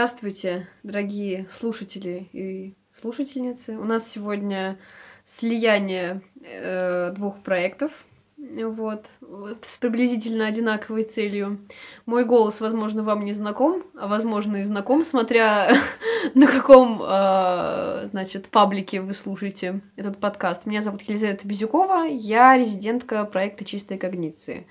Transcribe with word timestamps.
Здравствуйте, 0.00 0.66
дорогие 0.82 1.46
слушатели 1.50 2.30
и 2.32 2.74
слушательницы. 2.90 3.76
У 3.76 3.84
нас 3.84 4.10
сегодня 4.10 4.78
слияние 5.26 6.22
э, 6.42 7.12
двух 7.12 7.42
проектов, 7.42 7.92
вот, 8.38 9.04
вот, 9.20 9.58
с 9.62 9.76
приблизительно 9.76 10.46
одинаковой 10.46 11.02
целью. 11.02 11.58
Мой 12.06 12.24
голос, 12.24 12.62
возможно, 12.62 13.02
вам 13.02 13.26
не 13.26 13.34
знаком, 13.34 13.82
а 13.94 14.08
возможно 14.08 14.56
и 14.56 14.62
знаком, 14.62 15.04
смотря 15.04 15.70
на 16.34 16.46
каком, 16.46 17.02
э, 17.02 18.08
значит, 18.10 18.48
паблике 18.48 19.02
вы 19.02 19.12
слушаете 19.12 19.82
этот 19.96 20.16
подкаст. 20.16 20.64
Меня 20.64 20.80
зовут 20.80 21.02
Елизавета 21.02 21.46
Безюкова, 21.46 22.06
я 22.06 22.56
резидентка 22.56 23.26
проекта 23.26 23.66
«Чистая 23.66 23.98
когниции». 23.98 24.66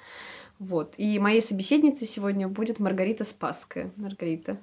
Вот. 0.58 0.96
И 0.98 1.20
моей 1.20 1.44
собеседницей 1.44 2.08
сегодня 2.08 2.48
будет 2.48 2.80
Маргарита 2.80 3.24
Спасская. 3.24 3.92
Маргарита. 3.96 4.58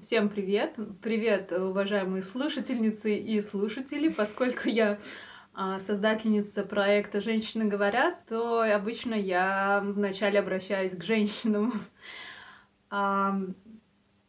Всем 0.00 0.28
привет! 0.28 0.74
Привет, 1.00 1.52
уважаемые 1.52 2.22
слушательницы 2.22 3.14
и 3.14 3.40
слушатели! 3.40 4.08
Поскольку 4.08 4.68
я 4.68 4.98
а, 5.54 5.78
создательница 5.78 6.64
проекта 6.64 7.20
«Женщины 7.20 7.66
говорят», 7.66 8.26
то 8.26 8.62
обычно 8.62 9.14
я 9.14 9.80
вначале 9.84 10.40
обращаюсь 10.40 10.96
к 10.96 11.04
женщинам. 11.04 11.72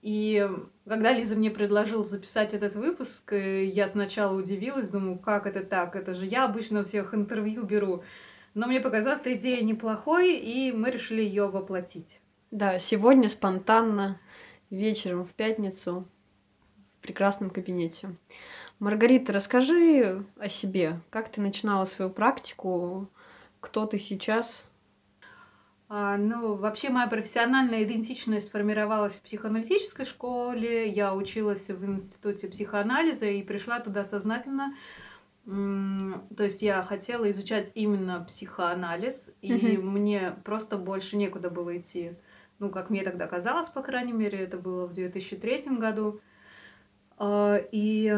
И 0.04 0.50
когда 0.88 1.12
Лиза 1.12 1.36
мне 1.38 1.50
предложила 1.50 2.04
записать 2.04 2.54
этот 2.54 2.76
выпуск, 2.76 3.34
э, 3.34 3.64
я 3.66 3.88
сначала 3.88 4.38
удивилась, 4.38 4.90
думаю, 4.90 5.18
как 5.18 5.48
это 5.48 5.64
так? 5.64 5.96
Это 5.96 6.14
же 6.14 6.26
я 6.26 6.44
обычно 6.44 6.84
всех 6.84 7.14
интервью 7.14 7.64
беру. 7.64 8.04
Но 8.54 8.68
мне 8.68 8.82
показалась 8.82 9.22
эта 9.22 9.34
идея 9.34 9.64
неплохой, 9.64 10.36
и 10.36 10.74
мы 10.74 10.92
решили 10.92 11.22
ее 11.22 11.48
воплотить. 11.48 12.20
Да, 12.52 12.80
сегодня 12.80 13.30
спонтанно 13.30 14.20
вечером 14.74 15.26
в 15.26 15.34
пятницу 15.34 16.06
в 16.98 17.02
прекрасном 17.04 17.50
кабинете. 17.50 18.16
Маргарита, 18.80 19.32
расскажи 19.34 20.26
о 20.38 20.50
себе. 20.50 21.00
Как 21.10 21.30
ты 21.30 21.42
начинала 21.42 21.86
свою 21.86 22.10
практику? 22.10 23.08
Кто 23.60 23.86
ты 23.86 24.00
сейчас? 24.00 24.66
А, 25.90 26.18
ну, 26.18 26.56
вообще 26.56 26.90
моя 26.90 27.08
профессиональная 27.08 27.84
идентичность 27.84 28.50
формировалась 28.50 29.14
в 29.14 29.22
психоаналитической 29.22 30.06
школе. 30.06 30.90
Я 30.90 31.14
училась 31.14 31.68
в 31.68 31.86
институте 31.86 32.48
психоанализа 32.48 33.28
и 33.28 33.44
пришла 33.44 33.80
туда 33.80 34.04
сознательно. 34.04 34.76
То 35.46 36.44
есть 36.44 36.62
я 36.62 36.84
хотела 36.84 37.30
изучать 37.30 37.72
именно 37.76 38.24
психоанализ, 38.24 39.32
и 39.42 39.78
мне 39.78 40.36
просто 40.46 40.78
больше 40.78 41.18
некуда 41.18 41.50
было 41.50 41.78
идти 41.78 42.14
ну, 42.64 42.70
как 42.70 42.90
мне 42.90 43.04
тогда 43.04 43.28
казалось, 43.28 43.68
по 43.68 43.82
крайней 43.82 44.14
мере, 44.14 44.40
это 44.40 44.58
было 44.58 44.86
в 44.86 44.94
2003 44.94 45.64
году. 45.78 46.22
А, 47.18 47.58
и 47.74 48.16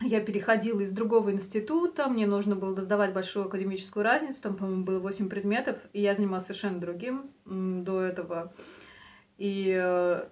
я 0.00 0.20
переходила 0.20 0.80
из 0.80 0.92
другого 0.92 1.32
института, 1.32 2.08
мне 2.08 2.28
нужно 2.28 2.54
было 2.54 2.80
сдавать 2.80 3.12
большую 3.12 3.46
академическую 3.46 4.04
разницу, 4.04 4.40
там, 4.40 4.56
по-моему, 4.56 4.84
было 4.84 5.00
8 5.00 5.28
предметов, 5.28 5.78
и 5.92 6.00
я 6.00 6.14
занималась 6.14 6.44
совершенно 6.44 6.78
другим 6.78 7.30
до 7.44 8.00
этого. 8.02 8.54
И, 9.36 9.74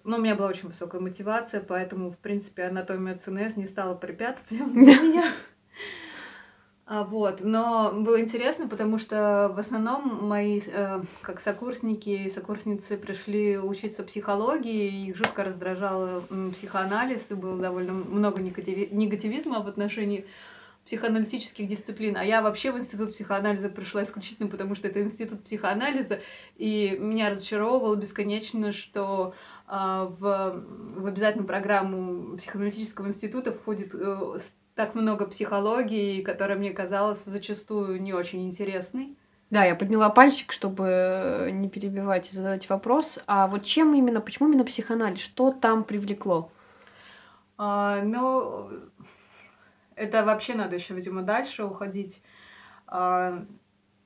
ну, 0.05 0.17
у 0.17 0.21
меня 0.21 0.37
была 0.37 0.47
очень 0.47 0.69
высокая 0.69 1.01
мотивация, 1.01 1.61
поэтому, 1.61 2.13
в 2.13 2.19
принципе, 2.19 2.63
анатомия 2.63 3.17
ЦНС 3.17 3.57
не 3.57 3.67
стала 3.67 3.97
препятствием 3.97 4.73
для 4.85 5.01
меня. 5.03 5.25
А, 6.95 7.05
вот, 7.05 7.41
но 7.41 7.91
было 7.91 8.21
интересно, 8.21 8.69
потому 8.69 8.99
что 8.99 9.51
в 9.57 9.59
основном 9.59 10.29
мои, 10.29 10.61
э, 10.67 11.01
как 11.23 11.41
сокурсники 11.41 12.11
и 12.11 12.29
сокурсницы 12.29 12.99
пришли 12.99 13.57
учиться 13.57 14.03
психологии, 14.03 15.07
их 15.07 15.17
жутко 15.17 15.43
раздражал 15.43 16.23
психоанализ, 16.53 17.31
и 17.31 17.35
было 17.35 17.57
довольно 17.57 17.95
много 17.95 18.43
негативизма 18.43 19.63
в 19.63 19.69
отношении 19.69 20.27
психоаналитических 20.85 21.67
дисциплин. 21.67 22.15
А 22.19 22.27
я 22.27 22.43
вообще 22.43 22.71
в 22.71 22.79
институт 22.79 23.13
психоанализа 23.13 23.71
пришла 23.71 24.03
исключительно 24.03 24.51
потому, 24.51 24.75
что 24.75 24.87
это 24.87 25.01
институт 25.01 25.45
психоанализа, 25.45 26.21
и 26.57 26.99
меня 27.01 27.31
разочаровывало 27.31 27.97
бесконечно, 27.97 28.71
что 28.71 29.35
а, 29.67 30.05
в, 30.05 30.63
в 30.99 31.07
обязательную 31.07 31.47
программу 31.47 32.37
психоаналитического 32.37 33.07
института 33.07 33.51
входит 33.53 33.95
э, 33.95 34.39
так 34.75 34.95
много 34.95 35.27
психологии, 35.27 36.23
которая 36.23 36.59
мне 36.59 36.71
казалась 36.71 37.25
зачастую 37.25 38.01
не 38.01 38.13
очень 38.13 38.47
интересной. 38.47 39.17
Да, 39.51 39.65
я 39.65 39.75
подняла 39.75 40.09
пальчик, 40.09 40.51
чтобы 40.51 41.51
не 41.53 41.69
перебивать 41.69 42.33
и 42.33 42.35
задать 42.35 42.71
вопрос. 42.71 43.19
А 43.27 43.47
вот 43.49 43.65
чем 43.65 43.95
именно, 43.95 44.23
почему 44.23 44.49
именно 44.49 44.65
психоанализ? 44.65 45.21
Что 45.21 45.51
там 45.51 45.85
привлекло? 45.85 46.51
А, 47.59 48.01
ну, 48.03 48.71
это 49.95 50.25
вообще 50.25 50.55
надо 50.55 50.77
еще, 50.77 50.95
видимо, 50.95 51.21
дальше 51.21 51.65
уходить. 51.65 52.23
А, 52.87 53.45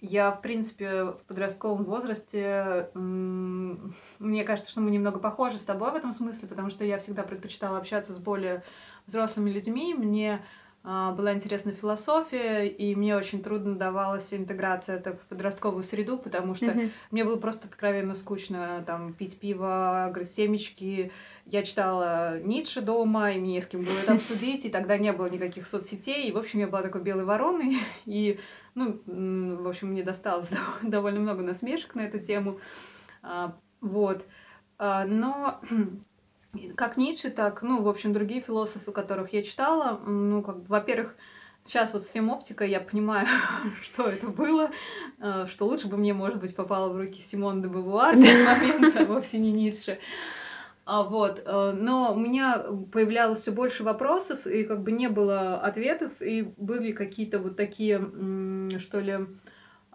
я, 0.00 0.30
в 0.30 0.42
принципе, 0.42 1.04
в 1.04 1.20
подростковом 1.26 1.84
возрасте, 1.84 2.90
мне 2.94 4.44
кажется, 4.44 4.70
что 4.70 4.80
мы 4.80 4.90
немного 4.90 5.18
похожи 5.18 5.58
с 5.58 5.64
тобой 5.64 5.92
в 5.92 5.94
этом 5.94 6.12
смысле, 6.12 6.48
потому 6.48 6.70
что 6.70 6.84
я 6.84 6.98
всегда 6.98 7.22
предпочитала 7.22 7.78
общаться 7.78 8.12
с 8.12 8.18
более 8.18 8.62
взрослыми 9.06 9.50
людьми. 9.50 9.94
Мне 9.94 10.44
а, 10.88 11.10
была 11.10 11.34
интересна 11.34 11.72
философия, 11.72 12.64
и 12.68 12.94
мне 12.94 13.16
очень 13.16 13.42
трудно 13.42 13.74
давалась 13.74 14.32
интеграция 14.32 15.00
так, 15.00 15.20
в 15.20 15.26
подростковую 15.26 15.82
среду, 15.82 16.16
потому 16.16 16.54
что 16.54 16.66
mm-hmm. 16.66 16.90
мне 17.10 17.24
было 17.24 17.36
просто 17.36 17.66
откровенно 17.66 18.14
скучно 18.14 18.84
там 18.86 19.12
пить 19.12 19.40
пиво, 19.40 20.08
грызть 20.14 20.36
семечки. 20.36 21.10
Я 21.44 21.64
читала 21.64 22.38
Ницше 22.40 22.82
дома, 22.82 23.32
и 23.32 23.40
мне 23.40 23.60
с 23.60 23.66
кем 23.66 23.82
было 23.82 23.98
это 23.98 24.12
обсудить, 24.12 24.64
и 24.64 24.68
тогда 24.68 24.96
не 24.96 25.12
было 25.12 25.28
никаких 25.28 25.66
соцсетей, 25.66 26.28
и, 26.28 26.32
в 26.32 26.38
общем, 26.38 26.60
я 26.60 26.68
была 26.68 26.82
такой 26.82 27.02
белой 27.02 27.24
вороной, 27.24 27.78
и, 28.06 28.38
ну, 28.76 29.00
в 29.06 29.68
общем, 29.68 29.88
мне 29.88 30.04
досталось 30.04 30.50
довольно 30.82 31.18
много 31.18 31.42
насмешек 31.42 31.96
на 31.96 32.02
эту 32.02 32.20
тему. 32.20 32.60
А, 33.24 33.56
вот. 33.80 34.24
А, 34.78 35.04
но 35.04 35.60
как 36.76 36.96
Ницше, 36.96 37.30
так, 37.30 37.62
ну, 37.62 37.82
в 37.82 37.88
общем, 37.88 38.12
другие 38.12 38.40
философы, 38.40 38.92
которых 38.92 39.32
я 39.32 39.42
читала, 39.42 40.00
ну, 40.06 40.42
как, 40.42 40.68
во-первых, 40.68 41.14
сейчас 41.64 41.92
вот 41.92 42.02
с 42.02 42.08
фемоптикой 42.08 42.70
я 42.70 42.80
понимаю, 42.80 43.26
что 43.82 44.08
это 44.08 44.28
было, 44.28 44.70
э, 45.20 45.46
что 45.48 45.66
лучше 45.66 45.88
бы 45.88 45.96
мне, 45.96 46.14
может 46.14 46.38
быть, 46.38 46.54
попало 46.54 46.92
в 46.92 46.96
руки 46.96 47.20
Симон 47.20 47.62
де 47.62 47.68
Бавуар 47.68 48.14
в 48.14 48.18
момент, 48.18 48.96
а 48.96 49.04
вовсе 49.04 49.38
не 49.38 49.52
Ницше. 49.52 49.98
А 50.84 51.02
вот, 51.02 51.42
э, 51.44 51.72
но 51.72 52.14
у 52.14 52.18
меня 52.18 52.64
появлялось 52.92 53.40
все 53.40 53.50
больше 53.50 53.82
вопросов, 53.82 54.46
и 54.46 54.62
как 54.64 54.82
бы 54.82 54.92
не 54.92 55.08
было 55.08 55.56
ответов, 55.56 56.12
и 56.20 56.42
были 56.56 56.92
какие-то 56.92 57.40
вот 57.40 57.56
такие, 57.56 57.98
что 58.78 59.00
ли, 59.00 59.26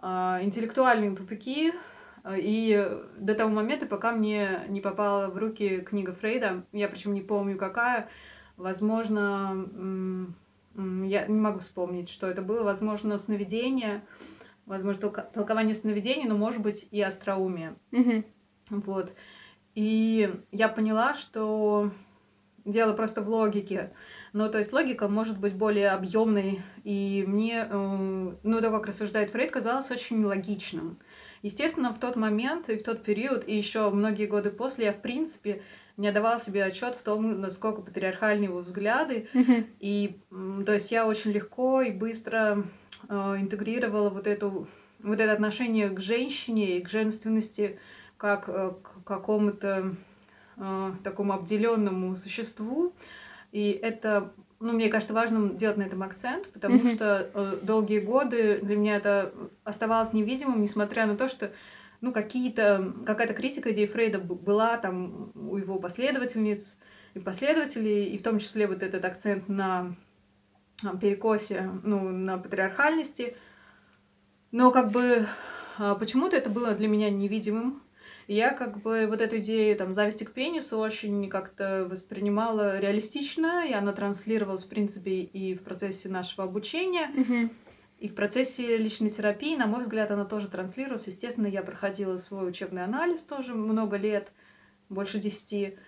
а, 0.04 0.40
интеллектуальные 0.42 1.14
тупики, 1.14 1.72
и 2.30 2.88
до 3.18 3.34
того 3.34 3.50
момента, 3.50 3.86
пока 3.86 4.12
мне 4.12 4.60
не 4.68 4.80
попала 4.80 5.28
в 5.28 5.36
руки 5.36 5.80
книга 5.80 6.12
Фрейда, 6.12 6.64
я 6.72 6.88
причем 6.88 7.14
не 7.14 7.20
помню 7.20 7.56
какая, 7.58 8.08
возможно, 8.56 9.66
я 10.76 11.26
не 11.26 11.40
могу 11.40 11.58
вспомнить, 11.58 12.08
что 12.08 12.28
это 12.28 12.42
было, 12.42 12.62
возможно, 12.62 13.18
сновидение, 13.18 14.04
возможно, 14.66 15.10
толкование 15.10 15.74
сновидений, 15.74 16.28
но, 16.28 16.36
может 16.36 16.62
быть, 16.62 16.86
и 16.90 17.02
остроумие. 17.02 17.74
Mm-hmm. 17.90 18.24
Вот. 18.70 19.12
И 19.74 20.32
я 20.50 20.68
поняла, 20.68 21.14
что 21.14 21.90
дело 22.64 22.92
просто 22.92 23.22
в 23.22 23.28
логике. 23.28 23.92
Ну, 24.32 24.48
то 24.50 24.58
есть 24.58 24.72
логика 24.72 25.08
может 25.08 25.38
быть 25.38 25.54
более 25.54 25.90
объемной, 25.90 26.62
и 26.84 27.24
мне, 27.26 27.66
э, 27.68 28.32
ну, 28.42 28.60
то, 28.60 28.70
как 28.70 28.86
рассуждает 28.86 29.30
Фрейд, 29.30 29.50
казалось 29.50 29.90
очень 29.90 30.24
логичным. 30.24 30.98
Естественно, 31.42 31.92
в 31.92 31.98
тот 31.98 32.16
момент 32.16 32.68
и 32.68 32.78
в 32.78 32.82
тот 32.82 33.02
период, 33.02 33.46
и 33.46 33.56
еще 33.56 33.90
многие 33.90 34.26
годы 34.26 34.50
после, 34.50 34.86
я, 34.86 34.92
в 34.92 35.02
принципе, 35.02 35.62
не 35.96 36.08
отдавала 36.08 36.40
себе 36.40 36.64
отчет 36.64 36.94
в 36.94 37.02
том, 37.02 37.40
насколько 37.40 37.82
патриархальны 37.82 38.44
его 38.44 38.60
взгляды. 38.60 39.28
Mm-hmm. 39.34 39.66
И, 39.80 40.20
то 40.64 40.72
есть, 40.72 40.92
я 40.92 41.06
очень 41.06 41.32
легко 41.32 41.82
и 41.82 41.90
быстро 41.90 42.64
э, 43.08 43.14
интегрировала 43.38 44.10
вот 44.10 44.26
эту 44.26 44.68
вот 45.02 45.20
это 45.20 45.32
отношение 45.32 45.90
к 45.90 46.00
женщине 46.00 46.78
и 46.78 46.82
к 46.82 46.88
женственности 46.88 47.78
как 48.16 48.48
э, 48.48 48.70
к 48.70 49.04
какому-то 49.04 49.96
э, 50.56 50.92
такому 51.02 51.32
обделенному 51.32 52.14
существу. 52.16 52.94
И 53.50 53.70
это 53.70 54.32
ну, 54.62 54.72
мне 54.72 54.88
кажется, 54.88 55.12
важным 55.12 55.56
делать 55.56 55.76
на 55.76 55.82
этом 55.82 56.02
акцент, 56.02 56.50
потому 56.52 56.76
mm-hmm. 56.76 56.94
что 56.94 57.30
э, 57.34 57.58
долгие 57.62 57.98
годы 57.98 58.60
для 58.62 58.76
меня 58.76 58.96
это 58.96 59.32
оставалось 59.64 60.12
невидимым, 60.12 60.62
несмотря 60.62 61.06
на 61.06 61.16
то, 61.16 61.28
что 61.28 61.52
ну, 62.00 62.12
какие-то, 62.12 62.94
какая-то 63.04 63.34
критика 63.34 63.72
идеи 63.72 63.86
Фрейда 63.86 64.18
была 64.18 64.76
там 64.76 65.32
у 65.34 65.56
его 65.56 65.78
последовательниц 65.78 66.78
и 67.14 67.18
последователей, 67.18 68.06
и 68.06 68.18
в 68.18 68.22
том 68.22 68.38
числе 68.38 68.66
вот 68.66 68.82
этот 68.82 69.04
акцент 69.04 69.48
на 69.48 69.96
перекосе, 71.00 71.70
ну, 71.82 72.08
на 72.10 72.38
патриархальности. 72.38 73.36
Но 74.50 74.70
как 74.70 74.90
бы 74.90 75.26
а, 75.78 75.94
почему-то 75.94 76.36
это 76.36 76.50
было 76.50 76.74
для 76.74 76.88
меня 76.88 77.10
невидимым. 77.10 77.81
И 78.26 78.34
я 78.34 78.50
как 78.52 78.82
бы 78.82 79.06
вот 79.08 79.20
эту 79.20 79.38
идею 79.38 79.76
там 79.76 79.92
зависти 79.92 80.24
к 80.24 80.32
пенису 80.32 80.78
очень 80.78 81.28
как-то 81.28 81.86
воспринимала 81.90 82.78
реалистично, 82.78 83.66
и 83.68 83.72
она 83.72 83.92
транслировалась, 83.92 84.64
в 84.64 84.68
принципе, 84.68 85.20
и 85.20 85.54
в 85.54 85.62
процессе 85.62 86.08
нашего 86.08 86.44
обучения. 86.44 87.10
И 87.98 88.08
в 88.08 88.16
процессе 88.16 88.76
личной 88.78 89.10
терапии, 89.10 89.54
на 89.54 89.66
мой 89.66 89.82
взгляд, 89.82 90.10
она 90.10 90.24
тоже 90.24 90.48
транслировалась. 90.48 91.06
Естественно, 91.06 91.46
я 91.46 91.62
проходила 91.62 92.16
свой 92.16 92.48
учебный 92.48 92.82
анализ 92.82 93.22
тоже 93.22 93.54
много 93.54 93.96
лет, 93.96 94.32
больше 94.88 95.18
десяти. 95.20 95.78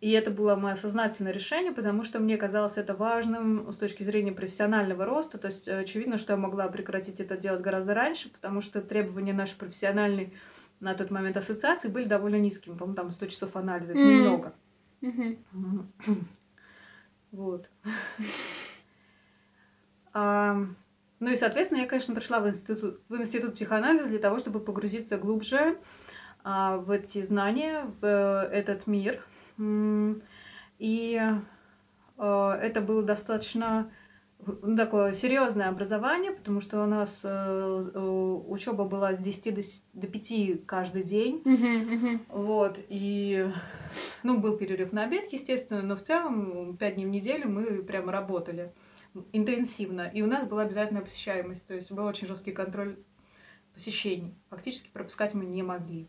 И 0.00 0.12
это 0.12 0.30
было 0.30 0.54
мое 0.54 0.76
сознательное 0.76 1.32
решение, 1.32 1.72
потому 1.72 2.04
что 2.04 2.20
мне 2.20 2.36
казалось 2.36 2.76
это 2.76 2.94
важным 2.94 3.72
с 3.72 3.76
точки 3.76 4.04
зрения 4.04 4.30
профессионального 4.30 5.04
роста. 5.04 5.38
То 5.38 5.48
есть 5.48 5.66
э, 5.66 5.80
очевидно, 5.80 6.18
что 6.18 6.34
я 6.34 6.36
могла 6.36 6.68
прекратить 6.68 7.20
это 7.20 7.36
делать 7.36 7.60
гораздо 7.60 7.94
раньше, 7.94 8.30
потому 8.30 8.60
что 8.60 8.80
требования 8.80 9.32
нашей 9.32 9.56
профессиональной 9.56 10.34
на 10.80 10.94
тот 10.94 11.10
момент 11.10 11.36
ассоциации 11.36 11.88
были 11.88 12.04
довольно 12.04 12.36
низкими. 12.36 12.74
По-моему, 12.74 12.94
там 12.96 13.10
100 13.10 13.26
часов 13.26 13.56
анализа. 13.56 13.92
М. 13.92 13.98
немного. 13.98 14.52
Вот. 17.30 17.68
А, 20.14 20.56
Ну 21.20 21.30
и, 21.30 21.36
соответственно, 21.36 21.80
я, 21.80 21.86
конечно, 21.86 22.14
пришла 22.14 22.40
в 22.40 22.48
институт, 22.48 23.00
в 23.08 23.16
институт 23.16 23.54
психоанализа 23.54 24.06
для 24.06 24.18
того, 24.18 24.38
чтобы 24.38 24.60
погрузиться 24.60 25.18
глубже 25.18 25.78
а, 26.44 26.76
в 26.76 26.90
эти 26.90 27.22
знания, 27.22 27.84
в 28.00 28.04
э, 28.06 28.48
этот 28.52 28.86
мир. 28.86 29.22
И 30.78 31.20
э, 32.18 32.50
это 32.62 32.80
было 32.80 33.02
достаточно 33.02 33.90
ну, 34.46 34.76
такое 34.76 35.14
серьезное 35.14 35.68
образование, 35.68 36.32
потому 36.32 36.60
что 36.60 36.82
у 36.82 36.86
нас 36.86 37.24
учеба 37.24 38.84
была 38.84 39.12
с 39.12 39.18
10 39.18 39.54
до 39.54 39.60
до 40.00 40.06
5 40.06 40.66
каждый 40.66 41.02
день. 41.02 41.42
Мгм. 41.44 41.94
Мгм. 41.94 42.20
Вот, 42.28 42.78
и, 42.88 43.50
ну, 44.22 44.38
был 44.38 44.56
перерыв 44.56 44.92
на 44.92 45.04
обед, 45.04 45.32
естественно, 45.32 45.82
но 45.82 45.96
в 45.96 46.00
целом 46.00 46.76
пять 46.76 46.94
дней 46.94 47.06
в 47.06 47.10
неделю 47.10 47.48
мы 47.50 47.82
прямо 47.82 48.12
работали 48.12 48.72
интенсивно. 49.32 50.10
И 50.14 50.22
у 50.22 50.26
нас 50.26 50.46
была 50.46 50.62
обязательная 50.62 51.02
посещаемость, 51.02 51.66
то 51.66 51.74
есть 51.74 51.90
был 51.90 52.04
очень 52.04 52.28
жесткий 52.28 52.52
контроль 52.52 52.96
посещений. 53.74 54.34
Фактически 54.50 54.90
пропускать 54.92 55.34
мы 55.34 55.44
не 55.44 55.62
могли. 55.62 56.06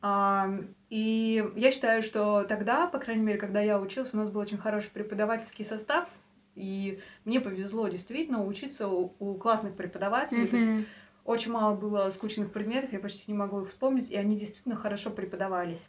А, 0.00 0.50
И 0.90 1.44
я 1.56 1.70
считаю, 1.70 2.02
что 2.02 2.44
тогда, 2.44 2.86
по 2.86 2.98
крайней 2.98 3.22
мере, 3.22 3.38
когда 3.38 3.60
я 3.60 3.80
учился, 3.80 4.16
у 4.16 4.20
нас 4.20 4.30
был 4.30 4.40
очень 4.40 4.58
хороший 4.58 4.90
преподавательский 4.90 5.64
состав, 5.64 6.08
и 6.54 7.00
мне 7.24 7.40
повезло 7.40 7.88
действительно 7.88 8.44
учиться 8.44 8.88
у, 8.88 9.14
у 9.18 9.34
классных 9.34 9.74
преподавателей. 9.74 10.46
То 10.46 10.56
есть 10.56 10.88
очень 11.24 11.52
мало 11.52 11.76
было 11.76 12.10
скучных 12.10 12.52
предметов, 12.52 12.92
я 12.92 12.98
почти 12.98 13.30
не 13.30 13.38
могу 13.38 13.62
их 13.62 13.68
вспомнить, 13.68 14.10
и 14.10 14.16
они 14.16 14.36
действительно 14.36 14.76
хорошо 14.76 15.10
преподавались. 15.10 15.88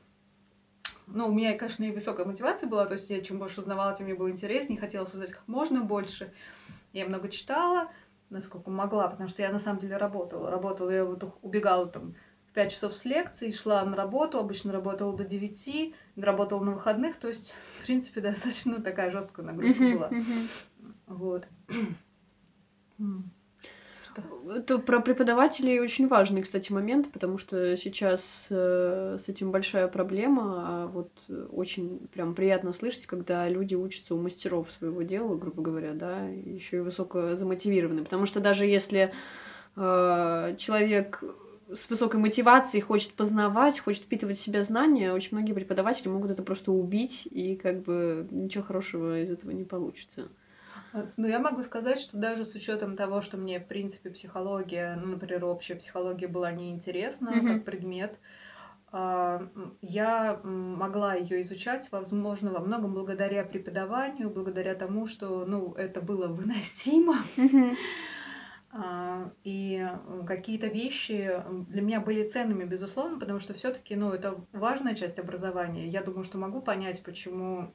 Ну, 1.08 1.28
у 1.28 1.34
меня, 1.34 1.58
конечно, 1.58 1.84
и 1.84 1.92
высокая 1.92 2.26
мотивация 2.26 2.70
была, 2.70 2.86
то 2.86 2.94
есть 2.94 3.10
я 3.10 3.22
чем 3.22 3.40
больше 3.40 3.60
узнавала, 3.60 3.94
тем 3.94 4.06
мне 4.06 4.16
было 4.16 4.30
интереснее, 4.30 4.80
хотелось 4.80 5.14
узнать 5.14 5.32
как 5.32 5.48
можно 5.48 5.82
больше. 5.82 6.32
Я 6.94 7.06
много 7.06 7.30
читала, 7.30 7.90
насколько 8.30 8.70
могла, 8.70 9.08
потому 9.08 9.28
что 9.28 9.42
я 9.42 9.52
на 9.52 9.60
самом 9.60 9.80
деле 9.80 9.98
работала. 9.98 10.50
Работала, 10.50 10.90
я 10.92 11.04
вот 11.04 11.38
убегала 11.42 11.88
там 11.88 12.16
5 12.54 12.72
часов 12.72 12.96
с 12.96 13.06
лекции, 13.06 13.52
шла 13.52 13.84
на 13.84 13.96
работу, 13.96 14.38
обычно 14.38 14.72
работала 14.72 15.16
до 15.16 15.24
9, 15.24 15.94
работала 16.18 16.64
на 16.64 16.72
выходных, 16.72 17.18
то 17.18 17.28
есть, 17.28 17.54
в 17.82 17.86
принципе, 17.86 18.22
достаточно 18.22 18.82
такая 18.82 19.12
жесткая 19.12 19.46
нагрузка 19.46 19.84
была. 19.84 20.12
Вот. 21.08 21.48
Это 24.56 24.78
про 24.78 25.00
преподавателей 25.00 25.80
очень 25.80 26.08
важный, 26.08 26.44
кстати, 26.44 26.72
момент, 26.72 27.12
потому 27.12 27.40
что 27.40 27.76
сейчас 27.78 28.48
э, 28.52 29.18
с 29.20 29.28
этим 29.28 29.52
большая 29.52 29.88
проблема. 29.88 30.44
А 30.68 30.88
вот 30.88 31.10
э, 31.30 31.48
очень 31.52 32.08
прям 32.14 32.36
приятно 32.36 32.74
слышать, 32.74 33.08
когда 33.08 33.50
люди 33.50 33.74
учатся 33.74 34.14
у 34.14 34.22
мастеров 34.22 34.72
своего 34.72 35.02
дела, 35.02 35.36
грубо 35.36 35.64
говоря, 35.64 35.94
да, 35.94 36.28
еще 36.28 36.78
и 36.78 36.82
высоко 36.82 37.36
замотивированы. 37.36 38.04
Потому 38.04 38.28
что 38.28 38.40
даже 38.40 38.66
если 38.66 39.12
э, 39.76 40.56
человек 40.58 41.24
с 41.76 41.90
высокой 41.90 42.20
мотивацией 42.20 42.82
хочет 42.82 43.14
познавать, 43.14 43.80
хочет 43.80 44.04
впитывать 44.04 44.38
в 44.38 44.42
себя 44.42 44.64
знания, 44.64 45.14
очень 45.14 45.30
многие 45.38 45.54
преподаватели 45.54 46.08
могут 46.10 46.32
это 46.32 46.44
просто 46.44 46.72
убить, 46.72 47.28
и 47.30 47.56
как 47.56 47.82
бы 47.84 48.28
ничего 48.32 48.64
хорошего 48.64 49.20
из 49.22 49.30
этого 49.32 49.52
не 49.52 49.64
получится. 49.64 50.28
А, 50.94 51.06
Ну, 51.18 51.28
я 51.28 51.40
могу 51.40 51.64
сказать, 51.64 52.00
что 52.00 52.18
даже 52.18 52.46
с 52.46 52.56
учетом 52.56 52.96
того, 52.96 53.22
что 53.22 53.38
мне, 53.38 53.60
в 53.60 53.66
принципе, 53.68 54.10
психология, 54.10 54.96
ну, 55.02 55.08
например, 55.08 55.46
общая 55.46 55.76
психология 55.76 56.28
была 56.28 56.52
неинтересна 56.52 57.32
Мгм. 57.36 57.48
как 57.48 57.66
предмет, 57.66 58.20
а, 58.92 59.48
я 59.82 60.40
могла 60.44 61.16
ее 61.16 61.42
изучать, 61.42 61.88
возможно, 61.92 62.52
во 62.52 62.60
многом 62.60 62.94
благодаря 62.94 63.44
преподаванию, 63.44 64.30
благодаря 64.30 64.76
тому, 64.76 65.08
что, 65.08 65.46
ну, 65.46 65.74
это 65.74 66.00
было 66.02 66.28
выносимо. 66.28 67.24
Мгм. 67.38 67.76
А, 68.76 69.32
И 69.44 69.76
м, 69.78 70.26
какие-то 70.26 70.66
вещи 70.66 71.32
для 71.70 71.82
меня 71.84 72.00
были 72.00 72.28
ценными, 72.28 72.64
безусловно, 72.64 73.20
потому 73.20 73.40
что 73.40 73.54
все-таки, 73.54 73.96
ну, 73.96 74.12
это 74.12 74.44
важная 74.52 74.96
часть 74.96 75.20
образования. 75.20 75.88
Я 75.88 76.02
думаю, 76.02 76.24
что 76.24 76.40
могу 76.40 76.60
понять, 76.60 77.04
почему, 77.04 77.72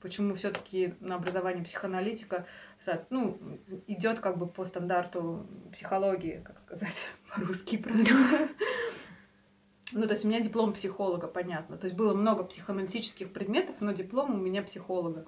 почему 0.00 0.34
все-таки 0.34 0.94
на 0.98 1.14
образование 1.14 1.62
психоаналитика, 1.64 2.44
ну, 3.10 3.38
идет 3.86 4.18
как 4.18 4.36
бы 4.36 4.48
по 4.48 4.64
стандарту 4.64 5.46
психологии, 5.72 6.42
как 6.44 6.58
сказать 6.60 7.06
по-русски 7.34 7.76
правильно. 7.78 8.48
Ну, 9.92 10.06
то 10.06 10.12
есть 10.12 10.24
у 10.24 10.28
меня 10.28 10.40
диплом 10.40 10.72
психолога, 10.72 11.26
понятно. 11.26 11.76
То 11.76 11.86
есть 11.86 11.96
было 11.96 12.14
много 12.14 12.44
психоаналитических 12.44 13.32
предметов, 13.32 13.76
но 13.80 13.92
диплом 13.92 14.34
у 14.34 14.38
меня 14.38 14.62
психолога. 14.62 15.26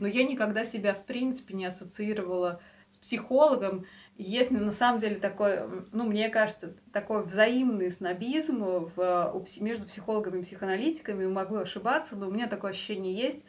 Но 0.00 0.06
я 0.06 0.24
никогда 0.24 0.64
себя, 0.64 0.94
в 0.94 1.04
принципе, 1.06 1.54
не 1.54 1.64
ассоциировала 1.64 2.60
с 2.88 2.96
психологом. 2.96 3.84
Если 4.18 4.56
на 4.56 4.72
самом 4.72 4.98
деле 4.98 5.16
такой, 5.16 5.60
ну, 5.92 6.04
мне 6.04 6.30
кажется, 6.30 6.74
такой 6.92 7.24
взаимный 7.24 7.90
снобизм 7.90 8.64
в, 8.96 9.44
между 9.60 9.86
психологами 9.86 10.40
и 10.40 10.42
психоаналитиками, 10.42 11.26
могу 11.26 11.56
ошибаться, 11.56 12.16
но 12.16 12.28
у 12.28 12.30
меня 12.30 12.46
такое 12.46 12.70
ощущение 12.70 13.14
есть, 13.14 13.44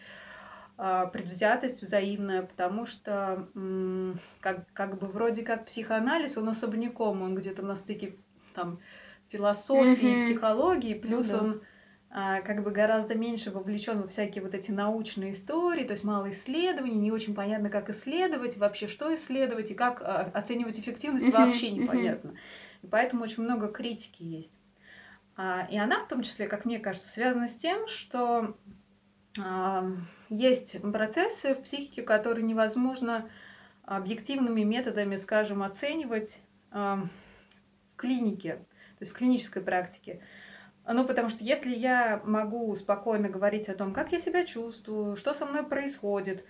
а, 0.78 1.06
предвзятость 1.06 1.82
взаимная, 1.82 2.42
потому 2.44 2.86
что 2.86 3.48
как, 4.42 4.72
как 4.74 5.00
бы 5.00 5.08
вроде 5.08 5.44
как 5.44 5.66
психоанализ, 5.66 6.38
он 6.38 6.50
особняком, 6.50 7.22
он 7.22 7.34
где-то 7.34 7.64
на 7.64 7.76
стыке 7.76 8.18
там 8.54 8.80
философии, 9.30 10.16
Мгм. 10.16 10.22
психологии, 10.22 10.94
плюс 10.94 11.30
да. 11.30 11.40
он 11.40 11.62
как 12.18 12.64
бы 12.64 12.72
гораздо 12.72 13.14
меньше 13.14 13.52
вовлечен 13.52 14.02
во 14.02 14.08
всякие 14.08 14.44
вот 14.44 14.56
эти 14.56 14.72
научные 14.72 15.34
истории, 15.34 15.84
то 15.84 15.92
есть 15.92 16.04
мало 16.04 16.32
исследований, 16.32 16.98
не 16.98 17.12
очень 17.12 17.36
понятно, 17.36 17.70
как 17.70 17.92
исследовать, 17.92 18.58
вообще 18.58 18.88
что 18.88 19.14
исследовать 19.14 19.70
и 19.70 19.76
как 19.76 20.02
а, 20.02 20.32
оценивать 20.34 20.80
эффективность, 20.80 21.32
вообще 21.32 21.70
непонятно. 21.70 22.34
И 22.82 22.88
поэтому 22.88 23.24
очень 23.24 23.44
много 23.44 23.68
критики 23.68 24.24
есть. 24.24 24.58
А, 25.36 25.68
и 25.70 25.78
она 25.78 26.04
в 26.04 26.08
том 26.08 26.24
числе, 26.24 26.48
как 26.48 26.66
мне 26.66 26.80
кажется, 26.80 27.08
связана 27.08 27.48
с 27.48 27.56
тем, 27.56 27.88
что 27.88 28.58
а, 29.40 29.86
есть 30.30 30.82
процессы 30.82 31.54
в 31.54 31.62
психике, 31.62 32.02
которые 32.02 32.44
невозможно 32.44 33.30
объективными 33.84 34.64
методами, 34.64 35.18
скажем, 35.18 35.62
оценивать 35.62 36.42
а, 36.72 37.08
в 37.94 37.96
клинике, 37.96 38.56
то 38.56 39.02
есть 39.02 39.12
в 39.12 39.16
клинической 39.16 39.62
практике. 39.62 40.22
Ну, 40.88 41.06
потому 41.06 41.30
что 41.30 41.44
если 41.44 41.76
я 41.76 42.22
могу 42.24 42.76
спокойно 42.76 43.30
говорить 43.30 43.68
о 43.70 43.74
том, 43.74 43.94
как 43.94 44.12
я 44.12 44.20
себя 44.20 44.46
чувствую, 44.46 45.16
что 45.18 45.34
со 45.34 45.46
мной 45.46 45.64
происходит, 45.64 46.46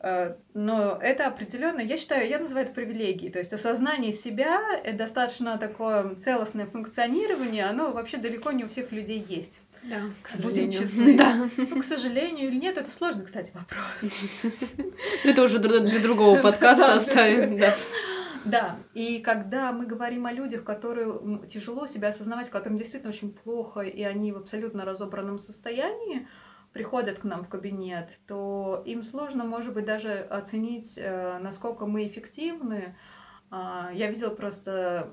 э, 0.00 0.34
но 0.54 0.98
это 1.00 1.26
определенно, 1.26 1.80
я 1.80 1.96
считаю, 1.96 2.28
я 2.28 2.38
называю 2.38 2.66
это 2.66 2.74
привилегией. 2.74 3.32
То 3.32 3.40
есть 3.40 3.52
осознание 3.52 4.12
себя, 4.12 4.60
это 4.84 4.98
достаточно 4.98 5.58
такое 5.58 6.14
целостное 6.14 6.66
функционирование, 6.66 7.66
оно 7.66 7.90
вообще 7.90 8.16
далеко 8.18 8.52
не 8.52 8.64
у 8.64 8.68
всех 8.68 8.92
людей 8.92 9.24
есть. 9.28 9.60
Да, 9.82 9.96
к 10.22 10.36
Будем 10.36 10.70
сожалению. 10.70 10.78
честны. 10.78 11.16
Да. 11.16 11.50
Ну, 11.56 11.80
к 11.80 11.84
сожалению 11.84 12.48
или 12.48 12.56
нет, 12.56 12.76
это 12.76 12.90
сложный, 12.90 13.24
кстати, 13.24 13.50
вопрос. 13.54 14.42
Это 15.24 15.42
уже 15.42 15.58
для 15.58 16.00
другого 16.00 16.38
подкаста 16.42 16.94
оставим, 16.94 17.58
да. 18.44 18.78
И 18.94 19.20
когда 19.20 19.72
мы 19.72 19.86
говорим 19.86 20.26
о 20.26 20.32
людях, 20.32 20.64
которые 20.64 21.46
тяжело 21.48 21.86
себя 21.86 22.08
осознавать, 22.08 22.50
которым 22.50 22.78
действительно 22.78 23.10
очень 23.10 23.32
плохо, 23.32 23.80
и 23.80 24.02
они 24.02 24.32
в 24.32 24.38
абсолютно 24.38 24.84
разобранном 24.84 25.38
состоянии 25.38 26.28
приходят 26.72 27.18
к 27.18 27.24
нам 27.24 27.44
в 27.44 27.48
кабинет, 27.48 28.20
то 28.26 28.82
им 28.86 29.02
сложно, 29.02 29.44
может 29.44 29.74
быть, 29.74 29.84
даже 29.84 30.18
оценить, 30.18 30.96
э, 30.96 31.38
насколько 31.38 31.86
мы 31.86 32.06
эффективны. 32.06 32.96
А, 33.52 33.90
Я 33.92 34.08
видела 34.08 34.30
просто 34.30 35.10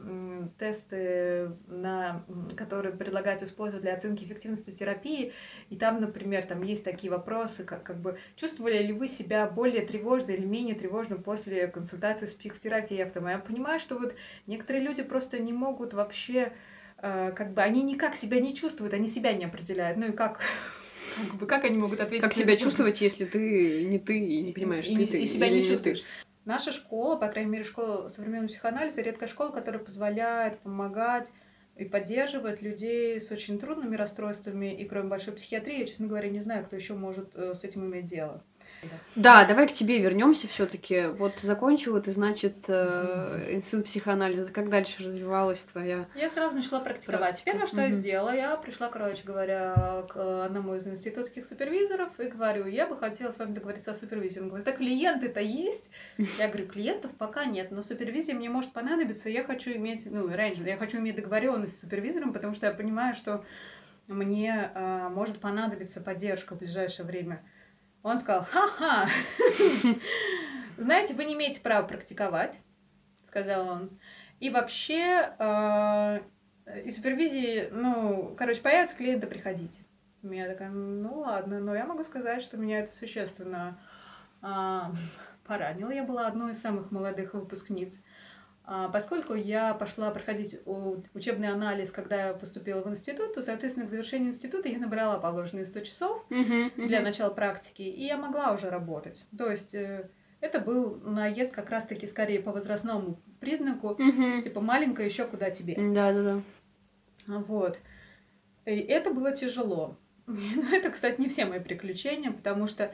тесты, 0.60 1.52
на, 1.68 2.24
которые 2.56 2.94
предлагают 2.94 3.42
использовать 3.42 3.82
для 3.82 3.96
оценки 3.96 4.24
эффективности 4.24 4.70
терапии. 4.70 5.34
И 5.72 5.76
там, 5.76 6.00
например, 6.00 6.46
там 6.46 6.62
есть 6.62 6.84
такие 6.84 7.12
вопросы, 7.12 7.64
как, 7.64 7.82
как 7.84 8.00
бы 8.00 8.20
чувствовали 8.36 8.78
ли 8.78 8.94
вы 8.94 9.08
себя 9.08 9.48
более 9.48 9.84
тревожно 9.86 10.34
или 10.34 10.46
менее 10.46 10.76
тревожно 10.76 11.18
после 11.18 11.68
консультации 11.68 12.28
с 12.28 12.36
психотерапевтом. 12.36 13.28
И 13.28 13.32
я 13.32 13.40
понимаю, 13.40 13.80
что 13.80 13.98
вот 13.98 14.14
некоторые 14.46 14.86
люди 14.86 15.02
просто 15.02 15.40
не 15.40 15.52
могут 15.52 15.96
вообще 15.96 16.54
э, 17.00 17.32
как 17.36 17.54
бы 17.54 17.64
они 17.64 17.82
никак 17.82 18.16
себя 18.16 18.40
не 18.40 18.56
чувствуют, 18.56 18.94
они 18.94 19.08
себя 19.08 19.34
не 19.34 19.46
определяют. 19.46 19.98
Ну 19.98 20.10
и 20.10 20.12
как, 20.12 20.42
как 21.32 21.40
бы, 21.40 21.48
как 21.48 21.64
они 21.64 21.80
могут 21.80 22.02
ответить? 22.02 22.24
Как 22.24 22.36
себя 22.36 22.56
чувствовать, 22.56 23.02
если 23.02 23.26
ты 23.26 23.84
не 23.86 23.98
ты 23.98 24.20
и 24.20 24.42
не 24.42 24.54
понимаешь, 24.54 24.86
и, 24.86 24.96
ты, 24.96 25.02
и, 25.02 25.08
ты 25.08 25.22
и 25.24 25.26
себя 25.26 25.50
не 25.50 25.64
ты? 25.64 25.96
Наша 26.48 26.72
школа, 26.72 27.18
по 27.18 27.28
крайней 27.28 27.52
мере, 27.52 27.66
школа 27.66 28.08
современного 28.08 28.48
психоанализа, 28.48 29.02
редкая 29.02 29.28
школа, 29.28 29.50
которая 29.50 29.84
позволяет 29.84 30.60
помогать 30.60 31.30
и 31.76 31.84
поддерживает 31.84 32.62
людей 32.62 33.20
с 33.20 33.30
очень 33.34 33.60
трудными 33.60 33.98
расстройствами. 33.98 34.74
И 34.74 34.86
кроме 34.86 35.10
большой 35.10 35.34
психиатрии, 35.34 35.80
я, 35.80 35.86
честно 35.86 36.08
говоря, 36.08 36.30
не 36.30 36.40
знаю, 36.40 36.64
кто 36.64 36.78
еще 36.78 36.94
может 36.94 37.36
э, 37.36 37.54
с 37.54 37.66
этим 37.66 37.86
иметь 37.88 38.06
дело. 38.06 38.42
Да, 39.16 39.46
давай 39.46 39.68
к 39.68 39.74
тебе 39.74 40.00
вернемся 40.00 40.48
все-таки. 40.48 41.08
Вот 41.18 41.40
закончила 41.40 42.00
ты, 42.02 42.12
значит, 42.12 42.56
э, 42.68 43.48
институт 43.52 43.86
психоанализа. 43.86 44.52
Как 44.54 44.70
дальше 44.70 45.04
развивалась 45.04 45.64
твоя? 45.64 46.06
Я 46.16 46.30
сразу 46.30 46.56
начала 46.56 46.80
практиковать. 46.80 47.20
Практика. 47.20 47.52
Первое, 47.52 47.68
что 47.68 47.82
я 47.82 47.88
Мгм. 47.88 47.94
сделала, 47.94 48.36
я 48.36 48.56
пришла, 48.58 48.90
короче 48.90 49.24
говоря, 49.24 50.06
к 50.10 50.46
одному 50.46 50.76
из 50.76 50.88
институтских 50.88 51.46
супервизоров 51.46 52.20
и 52.20 52.26
говорю, 52.26 52.68
я 52.68 52.86
бы 52.86 52.98
хотела 52.98 53.32
с 53.32 53.40
вами 53.40 53.54
договориться 53.54 53.92
о 53.92 53.96
супервизии. 53.96 54.40
Он 54.40 54.50
говорит, 54.50 54.66
да 54.66 54.72
клиенты-то 54.72 55.40
есть? 55.40 55.90
Я 56.38 56.48
говорю, 56.48 56.68
клиентов 56.68 57.12
пока 57.18 57.46
нет, 57.46 57.72
но 57.72 57.82
супервизия 57.82 58.36
мне 58.36 58.50
может 58.50 58.72
понадобиться, 58.74 59.30
я 59.30 59.44
хочу 59.44 59.72
иметь, 59.72 60.10
ну, 60.10 60.28
раньше, 60.28 60.64
я 60.64 60.78
хочу 60.78 61.00
иметь 61.00 61.16
договоренность 61.16 61.78
с 61.78 61.82
супервизором, 61.82 62.34
потому 62.34 62.54
что 62.54 62.68
я 62.68 62.74
понимаю, 62.74 63.14
что 63.16 63.44
мне 64.08 64.72
а, 64.74 65.10
может 65.10 65.40
понадобиться 65.40 66.02
поддержка 66.02 66.56
в 66.56 66.60
ближайшее 66.60 67.06
время. 67.06 67.44
Он 68.04 68.18
сказал, 68.18 68.44
ха-ха, 68.44 69.10
знаете, 70.78 71.14
вы 71.14 71.26
не 71.26 71.34
имеете 71.34 71.62
права 71.62 71.86
практиковать, 71.88 72.60
сказал 73.26 73.68
он. 73.68 74.00
И 74.40 74.50
вообще, 74.50 75.34
э, 75.40 76.20
из 76.86 76.96
супервизии, 76.96 77.70
ну, 77.72 78.36
короче, 78.38 78.62
появятся 78.62 78.96
клиенты, 78.96 79.28
приходите. 79.28 79.84
Я 80.24 80.48
такая, 80.48 80.70
ну 80.70 81.20
ладно, 81.20 81.60
но 81.60 81.76
я 81.76 81.86
могу 81.86 82.04
сказать, 82.04 82.42
что 82.42 82.58
меня 82.58 82.80
это 82.80 82.92
существенно 82.92 83.80
а, 84.42 84.92
поранило. 85.48 85.92
Я 85.92 86.04
была 86.04 86.28
одной 86.28 86.52
из 86.52 86.62
самых 86.62 86.92
молодых 86.92 87.34
выпускниц. 87.34 88.00
А, 88.70 88.90
поскольку 88.90 89.34
я 89.34 89.74
пошла 89.74 90.12
проходить 90.12 90.60
учебный 91.14 91.48
анализ, 91.48 91.90
когда 91.90 92.28
я 92.28 92.34
поступила 92.34 92.82
в 92.82 92.90
институт, 92.90 93.34
то, 93.34 93.42
соответственно, 93.42 93.88
к 93.88 93.90
завершению 93.90 94.28
института 94.28 94.68
я 94.68 94.78
набрала 94.78 95.20
положенные 95.20 95.64
100 95.64 95.80
часов 95.80 96.26
Мгм, 96.30 96.74
для 96.76 96.98
мгм. 96.98 97.04
начала 97.06 97.30
практики, 97.30 97.84
и 97.84 98.06
я 98.06 98.18
могла 98.18 98.52
уже 98.52 98.70
работать. 98.70 99.26
То 99.38 99.50
есть 99.50 99.74
э, 99.74 100.10
это 100.42 100.60
был 100.60 100.98
наезд 100.98 101.56
как 101.56 101.70
раз-таки 101.70 102.08
скорее 102.08 102.42
по 102.42 102.52
возрастному 102.52 103.22
признаку, 103.40 103.96
Мгм. 103.98 104.42
типа 104.42 104.60
маленькая 104.60 105.06
еще 105.06 105.26
куда 105.26 105.50
тебе. 105.50 105.76
Да, 105.78 106.12
да, 106.12 106.24
да. 106.24 106.42
Вот. 107.46 107.80
И 108.66 108.76
это 108.76 109.14
было 109.14 109.32
тяжело. 109.32 109.98
Ну, 110.28 110.76
это, 110.76 110.90
кстати, 110.90 111.22
не 111.22 111.30
все 111.30 111.46
мои 111.46 111.62
приключения, 111.62 112.32
потому 112.32 112.68
что, 112.68 112.94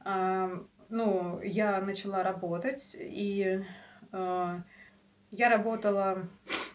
а, 0.00 0.50
ну, 0.88 1.40
я 1.40 1.80
начала 1.80 2.24
работать, 2.24 2.96
и 2.98 3.62
а, 4.10 4.64
я 5.36 5.48
работала, 5.48 6.28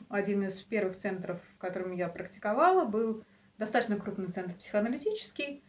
один 0.10 0.46
из 0.46 0.62
первых 0.62 0.96
центров, 0.96 1.40
в 1.56 1.58
котором 1.58 1.92
я 1.94 2.08
практиковала, 2.08 2.86
был 2.86 3.24
достаточно 3.58 3.98
крупный 3.98 4.28
центр 4.28 4.56
психоаналитический, 4.56 5.64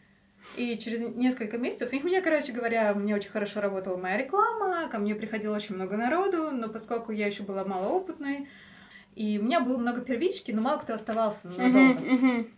и 0.57 0.77
через 0.79 1.01
несколько 1.01 1.59
месяцев, 1.59 1.93
и 1.93 2.01
у 2.01 2.05
меня, 2.07 2.21
короче 2.21 2.53
говоря, 2.53 2.93
мне 2.95 3.15
очень 3.15 3.31
хорошо 3.31 3.61
работала 3.61 3.97
моя 3.97 4.17
реклама, 4.17 4.89
ко 4.89 4.99
мне 4.99 5.15
приходило 5.15 5.57
очень 5.57 5.77
много 5.77 5.97
народу, 5.97 6.51
но 6.51 6.69
поскольку 6.69 7.13
я 7.13 7.27
еще 7.27 7.43
была 7.43 7.65
малоопытной, 7.65 8.49
и 9.15 9.39
у 9.39 9.45
меня 9.45 9.61
было 9.61 9.77
много 9.77 10.01
первички, 10.01 10.53
но 10.53 10.63
мало 10.63 10.79
кто 10.79 10.95
оставался 10.95 11.49
надолго. 11.49 12.01
Мгм, 12.01 12.15
мгм. 12.15 12.51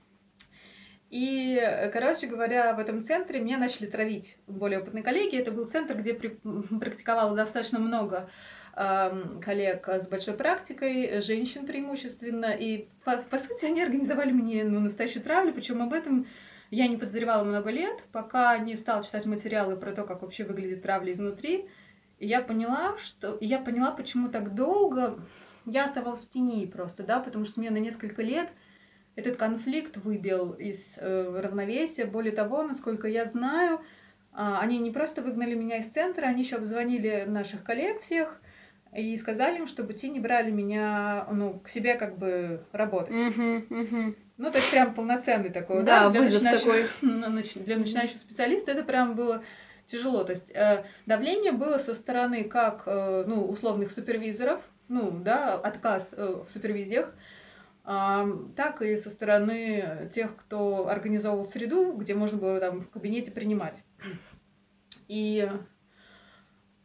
И, 1.11 1.91
короче 1.93 2.27
говоря, 2.27 2.73
в 2.73 2.79
этом 2.79 3.03
центре 3.03 3.39
меня 3.39 3.59
начали 3.59 3.85
травить 3.87 4.39
более 4.47 4.79
опытные 4.79 5.03
коллеги. 5.03 5.37
Это 5.37 5.51
был 5.51 5.69
центр, 5.69 5.95
где 5.95 6.15
при- 6.15 6.39
практиковало 6.79 7.37
достаточно 7.37 7.79
много 7.79 8.31
коллег 8.75 9.87
с 9.87 10.09
большой 10.09 10.35
практикой, 10.35 11.21
женщин 11.21 11.67
преимущественно. 11.67 12.53
И, 12.53 12.89
по, 13.05 13.19
по 13.19 13.39
сути, 13.39 13.67
они 13.67 13.83
организовали 13.83 14.33
мне 14.33 14.65
ну, 14.65 14.81
настоящую 14.81 15.23
травлю, 15.23 15.53
причем 15.53 15.83
об 15.83 15.93
этом 15.93 16.27
я 16.71 16.89
не 16.89 16.97
подозревала 16.97 17.45
много 17.45 17.71
лет, 17.71 18.03
пока 18.13 18.57
не 18.57 18.77
стала 18.77 19.05
читать 19.05 19.27
материалы 19.27 19.77
про 19.77 19.93
то, 19.93 20.05
как 20.05 20.23
вообще 20.23 20.45
выглядит 20.45 20.83
травля 20.83 21.13
изнутри. 21.13 21.69
И 22.19 22.27
я 22.27 22.41
поняла, 22.41 22.97
что... 22.97 23.35
и 23.35 23.47
я 23.47 23.59
поняла, 23.59 23.91
почему 23.91 24.29
так 24.29 24.55
долго 24.55 25.19
я 25.67 25.85
оставалась 25.85 26.21
в 26.21 26.29
тени 26.29 26.67
просто, 26.67 27.03
да, 27.03 27.21
потому 27.21 27.45
что 27.45 27.61
мне 27.61 27.71
на 27.71 27.77
несколько 27.77 28.23
лет 28.23 28.49
этот 29.17 29.37
конфликт 29.37 29.99
выбил 29.99 30.53
из 30.53 30.95
э, 30.97 31.41
равновесия. 31.41 32.07
Более 32.07 32.33
того, 32.33 32.63
насколько 32.63 33.07
я 33.07 33.27
знаю, 33.27 33.81
а, 34.33 34.61
они 34.61 34.79
не 34.79 34.91
просто 34.91 35.21
выгнали 35.21 35.55
меня 35.55 35.79
из 35.79 35.89
центра, 35.89 36.27
они 36.27 36.43
еще 36.43 36.57
обзвонили 36.57 37.25
наших 37.27 37.63
коллег 37.63 38.01
всех 38.01 38.41
и 38.95 39.17
сказали 39.17 39.59
им, 39.59 39.67
чтобы 39.67 39.95
те 39.95 40.09
не 40.09 40.21
брали 40.21 40.51
меня 40.51 41.27
ну, 41.31 41.61
к 41.61 41.69
себе 41.69 41.95
как 41.95 42.19
бы 42.19 42.65
работать. 42.73 43.15
Мгм, 43.15 43.67
мгм. 43.71 44.17
Ну, 44.37 44.51
то 44.51 44.59
есть 44.59 44.71
прям 44.71 44.95
полноценный 44.95 45.51
такой, 45.51 45.83
Да, 45.83 46.05
да, 46.05 46.11
для 46.11 46.21
вызов 46.23 46.43
такой. 46.43 46.87
нач- 47.03 47.63
для 47.63 47.77
начинающего 47.77 48.19
специалиста 48.19 48.73
это 48.73 48.83
прям 48.83 49.15
было 49.15 49.43
тяжело. 49.87 50.25
То 50.25 50.33
есть 50.33 50.51
э, 50.51 50.85
давление 51.07 51.53
было 51.53 51.79
со 51.79 51.95
стороны 51.95 52.45
как 52.45 52.83
э, 52.87 53.25
ну, 53.27 53.47
условных 53.47 53.91
супервизоров, 53.91 54.61
ну, 54.89 55.11
да, 55.11 55.55
отказ 55.55 56.15
э, 56.17 56.43
в 56.47 56.51
супервизиях, 56.51 57.15
а, 57.85 58.29
так 58.57 58.81
и 58.83 58.97
со 58.97 59.11
стороны 59.11 60.09
тех, 60.15 60.37
кто 60.37 60.89
организовывал 60.89 61.47
среду, 61.47 61.93
где 61.95 62.15
можно 62.15 62.39
было 62.39 62.61
там 62.61 62.81
в 62.81 62.91
кабинете 62.91 63.33
принимать. 63.33 63.83
И 65.09 65.51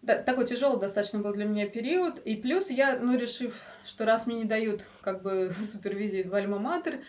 да, 0.02 0.16
такой 0.16 0.46
тяжелый 0.46 0.80
достаточно 0.80 1.20
был 1.20 1.34
для 1.34 1.46
меня 1.46 1.68
период. 1.68 2.20
И 2.20 2.36
плюс 2.36 2.70
я, 2.70 2.98
ну, 3.00 3.18
решив, 3.18 3.62
что 3.86 4.06
раз 4.06 4.26
мне 4.26 4.38
не 4.38 4.46
дают 4.46 4.84
как 5.02 5.22
бы 5.22 5.54
супервизии 5.72 6.24
в 6.24 6.34
Альма-Матер, 6.34 7.00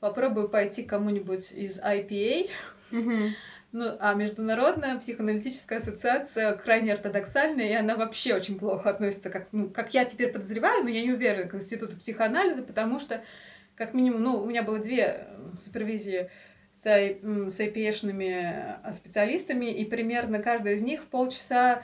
попробую 0.00 0.48
пойти 0.48 0.84
к 0.84 0.88
кому-нибудь 0.88 1.52
из 1.52 1.80
IPA, 1.80 2.48
ну, 3.70 3.96
а 4.00 4.14
Международная 4.14 4.98
психоаналитическая 4.98 5.78
ассоциация 5.78 6.54
крайне 6.54 6.94
ортодоксальная, 6.94 7.68
и 7.68 7.74
она 7.74 7.96
вообще 7.96 8.34
очень 8.34 8.58
плохо 8.58 8.88
относится, 8.88 9.28
как, 9.28 9.48
ну, 9.52 9.68
как 9.68 9.92
я 9.92 10.06
теперь 10.06 10.32
подозреваю, 10.32 10.84
но 10.84 10.88
я 10.88 11.02
не 11.02 11.12
уверена, 11.12 11.48
к 11.48 11.54
институту 11.54 11.96
психоанализа, 11.96 12.62
потому 12.62 12.98
что, 12.98 13.22
как 13.76 13.92
минимум, 13.92 14.22
ну, 14.22 14.42
у 14.42 14.46
меня 14.46 14.62
было 14.62 14.78
две 14.78 15.26
э, 15.28 15.52
супервизии 15.60 16.30
с, 16.78 16.84
с 16.84 17.60
IPA-шными 17.60 18.80
э, 18.84 18.92
специалистами, 18.92 19.66
и 19.66 19.84
примерно 19.84 20.38
каждая 20.38 20.74
из 20.74 20.82
них 20.82 21.04
полчаса, 21.06 21.82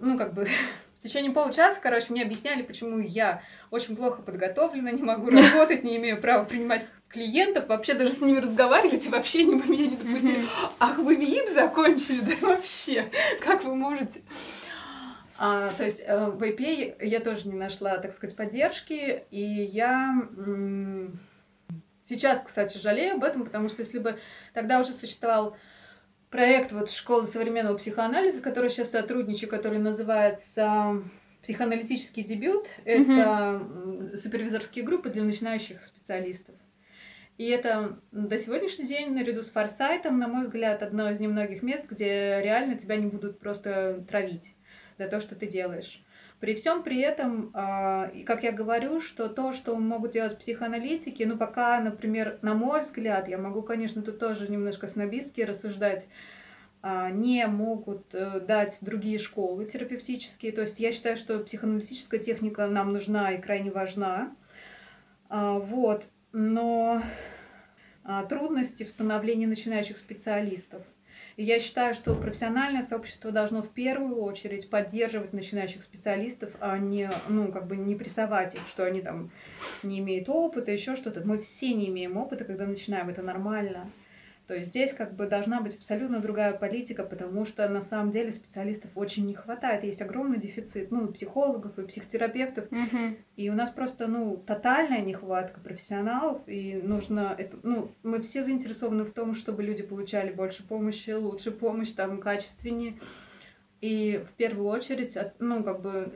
ну, 0.00 0.16
как 0.16 0.34
бы, 0.34 0.48
в 0.94 1.00
течение 1.00 1.32
получаса, 1.32 1.80
короче, 1.82 2.06
мне 2.10 2.22
объясняли, 2.22 2.62
почему 2.62 3.00
я 3.00 3.42
очень 3.70 3.96
плохо 3.96 4.22
подготовлена, 4.22 4.92
не 4.92 5.02
могу 5.02 5.30
работать, 5.30 5.82
не 5.82 5.96
имею 5.96 6.20
права 6.20 6.44
принимать 6.44 6.86
клиентов, 7.08 7.66
вообще 7.68 7.94
даже 7.94 8.10
с 8.10 8.20
ними 8.20 8.38
разговаривать, 8.38 9.06
и 9.06 9.08
вообще 9.08 9.44
бы 9.44 9.54
меня 9.66 9.88
не 9.88 9.96
допустили. 9.96 10.44
Ах, 10.78 10.98
вы 10.98 11.16
ВИИП 11.16 11.48
закончили, 11.48 12.20
да 12.20 12.46
вообще, 12.46 13.10
как 13.40 13.64
вы 13.64 13.74
можете? 13.74 14.22
А, 15.38 15.70
то 15.76 15.84
есть 15.84 16.02
э, 16.06 16.26
в 16.30 16.40
IPA 16.42 17.04
я 17.04 17.20
тоже 17.20 17.48
не 17.48 17.54
нашла, 17.54 17.98
так 17.98 18.12
сказать, 18.12 18.36
поддержки, 18.36 19.24
и 19.30 19.42
я 19.42 20.14
м, 20.36 21.18
сейчас, 22.06 22.40
кстати, 22.40 22.78
жалею 22.78 23.16
об 23.16 23.24
этом, 23.24 23.44
потому 23.44 23.68
что 23.68 23.80
если 23.80 23.98
бы 23.98 24.18
тогда 24.54 24.80
уже 24.80 24.92
существовал 24.92 25.56
проект 26.30 26.72
вот 26.72 26.90
школы 26.90 27.26
современного 27.26 27.76
психоанализа, 27.76 28.42
который 28.42 28.70
сейчас 28.70 28.90
сотрудничаю, 28.90 29.50
который 29.50 29.78
называется 29.78 31.02
психоаналитический 31.42 32.24
дебют, 32.24 32.66
это 32.84 33.60
м, 33.62 34.16
супервизорские 34.16 34.84
группы 34.84 35.10
для 35.10 35.22
начинающих 35.22 35.84
специалистов. 35.84 36.54
И 37.38 37.48
это 37.48 38.00
до 38.12 38.38
сегодняшний 38.38 38.86
день, 38.86 39.12
наряду 39.12 39.42
с 39.42 39.50
форсайтом, 39.50 40.18
на 40.18 40.26
мой 40.26 40.44
взгляд, 40.44 40.82
одно 40.82 41.10
из 41.10 41.20
немногих 41.20 41.62
мест, 41.62 41.86
где 41.90 42.40
реально 42.42 42.76
тебя 42.76 42.96
не 42.96 43.06
будут 43.06 43.38
просто 43.38 44.04
травить 44.08 44.54
за 44.98 45.06
то, 45.06 45.20
что 45.20 45.36
ты 45.36 45.46
делаешь. 45.46 46.02
При 46.40 46.54
всем 46.54 46.82
при 46.82 47.00
этом, 47.00 47.50
а, 47.54 48.10
как 48.26 48.42
я 48.42 48.52
говорю, 48.52 49.00
что 49.00 49.28
то, 49.28 49.54
что 49.54 49.74
могут 49.76 50.10
делать 50.10 50.38
психоаналитики, 50.38 51.22
ну 51.22 51.38
пока, 51.38 51.80
например, 51.80 52.38
на 52.42 52.54
мой 52.54 52.82
взгляд, 52.82 53.26
я 53.28 53.38
могу, 53.38 53.62
конечно, 53.62 54.02
тут 54.02 54.18
тоже 54.18 54.50
немножко 54.50 54.86
снобистски 54.86 55.40
рассуждать, 55.40 56.08
а, 56.82 57.10
не 57.10 57.46
могут 57.46 58.14
э, 58.14 58.40
дать 58.40 58.78
другие 58.82 59.18
школы 59.18 59.64
терапевтические. 59.64 60.52
То 60.52 60.60
есть 60.60 60.78
я 60.78 60.92
считаю, 60.92 61.16
что 61.16 61.38
психоаналитическая 61.38 62.20
техника 62.20 62.66
нам 62.66 62.92
нужна 62.92 63.32
и 63.32 63.40
крайне 63.40 63.70
важна. 63.70 64.36
А, 65.28 65.58
Вот. 65.58 66.04
Но 66.32 67.02
трудности 68.28 68.84
в 68.84 68.90
становлении 68.90 69.46
начинающих 69.46 69.96
специалистов. 69.96 70.82
И 71.36 71.44
я 71.44 71.58
считаю, 71.58 71.92
что 71.92 72.14
профессиональное 72.14 72.82
сообщество 72.82 73.30
должно 73.30 73.62
в 73.62 73.68
первую 73.68 74.22
очередь 74.22 74.70
поддерживать 74.70 75.34
начинающих 75.34 75.82
специалистов, 75.82 76.52
а 76.60 76.78
не, 76.78 77.10
ну, 77.28 77.52
как 77.52 77.66
бы 77.66 77.76
не 77.76 77.94
прессовать 77.94 78.54
их, 78.54 78.66
что 78.66 78.84
они 78.84 79.02
там 79.02 79.30
не 79.82 79.98
имеют 79.98 80.30
опыта, 80.30 80.72
еще 80.72 80.96
что-то. 80.96 81.20
Мы 81.26 81.38
все 81.38 81.74
не 81.74 81.88
имеем 81.88 82.16
опыта, 82.16 82.44
когда 82.44 82.66
начинаем, 82.66 83.10
это 83.10 83.20
нормально. 83.22 83.90
То 84.46 84.54
есть 84.54 84.68
здесь 84.68 84.92
как 84.92 85.14
бы 85.14 85.26
должна 85.26 85.60
быть 85.60 85.76
абсолютно 85.76 86.20
другая 86.20 86.52
политика, 86.52 87.02
потому 87.02 87.44
что 87.44 87.68
на 87.68 87.82
самом 87.82 88.12
деле 88.12 88.30
специалистов 88.30 88.92
очень 88.94 89.26
не 89.26 89.34
хватает. 89.34 89.82
Есть 89.82 90.02
огромный 90.02 90.38
дефицит, 90.38 90.92
ну, 90.92 91.06
и 91.06 91.12
психологов, 91.12 91.76
и 91.78 91.86
психотерапевтов. 91.86 92.70
Мгм. 92.70 93.16
И 93.36 93.50
у 93.50 93.54
нас 93.54 93.70
просто, 93.70 94.06
ну, 94.06 94.36
тотальная 94.36 95.00
нехватка 95.00 95.58
профессионалов, 95.60 96.42
и 96.46 96.74
нужно, 96.74 97.34
это, 97.36 97.58
ну, 97.64 97.90
мы 98.04 98.20
все 98.22 98.44
заинтересованы 98.44 99.02
в 99.02 99.12
том, 99.12 99.34
чтобы 99.34 99.64
люди 99.64 99.82
получали 99.82 100.32
больше 100.32 100.62
помощи, 100.62 101.10
лучше 101.10 101.50
помощь, 101.50 101.90
там, 101.90 102.20
качественнее. 102.20 103.00
И 103.80 104.24
в 104.30 104.32
первую 104.34 104.68
очередь, 104.68 105.18
ну, 105.40 105.64
как 105.64 105.82
бы 105.82 106.12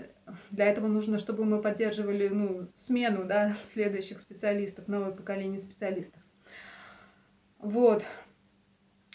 для 0.51 0.67
этого 0.67 0.87
нужно, 0.87 1.19
чтобы 1.19 1.45
мы 1.45 1.61
поддерживали, 1.61 2.29
ну, 2.29 2.69
смену, 2.77 3.25
да, 3.25 3.55
следующих 3.73 4.21
специалистов, 4.21 4.87
новое 4.87 5.11
поколение 5.11 5.59
специалистов. 5.59 6.23
Вот. 7.61 8.05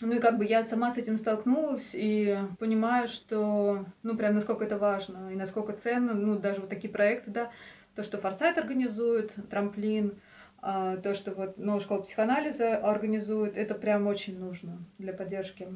Ну 0.02 0.14
и 0.14 0.20
как 0.20 0.38
бы 0.38 0.46
я 0.46 0.64
сама 0.64 0.92
с 0.92 0.98
этим 0.98 1.18
столкнулась 1.18 1.96
и 1.96 2.38
понимаю, 2.60 3.08
что, 3.08 3.86
ну, 4.04 4.18
прям 4.18 4.36
насколько 4.36 4.66
это 4.66 4.78
важно 4.78 5.32
и 5.32 5.36
насколько 5.36 5.74
ценно, 5.74 6.14
ну, 6.14 6.38
даже 6.38 6.62
вот 6.62 6.70
такие 6.70 6.92
проекты, 6.92 7.32
да, 7.32 7.52
то, 7.96 8.04
что 8.04 8.18
Форсайт 8.18 8.58
организует, 8.58 9.34
трамплин, 9.50 10.20
а, 10.62 10.98
то, 10.98 11.14
что 11.14 11.32
вот 11.32 11.58
новая 11.58 11.80
школа 11.80 12.02
психоанализа 12.02 12.78
организует, 12.78 13.56
это 13.56 13.74
прям 13.74 14.08
очень 14.08 14.38
нужно 14.38 14.80
для 14.98 15.14
поддержки. 15.14 15.70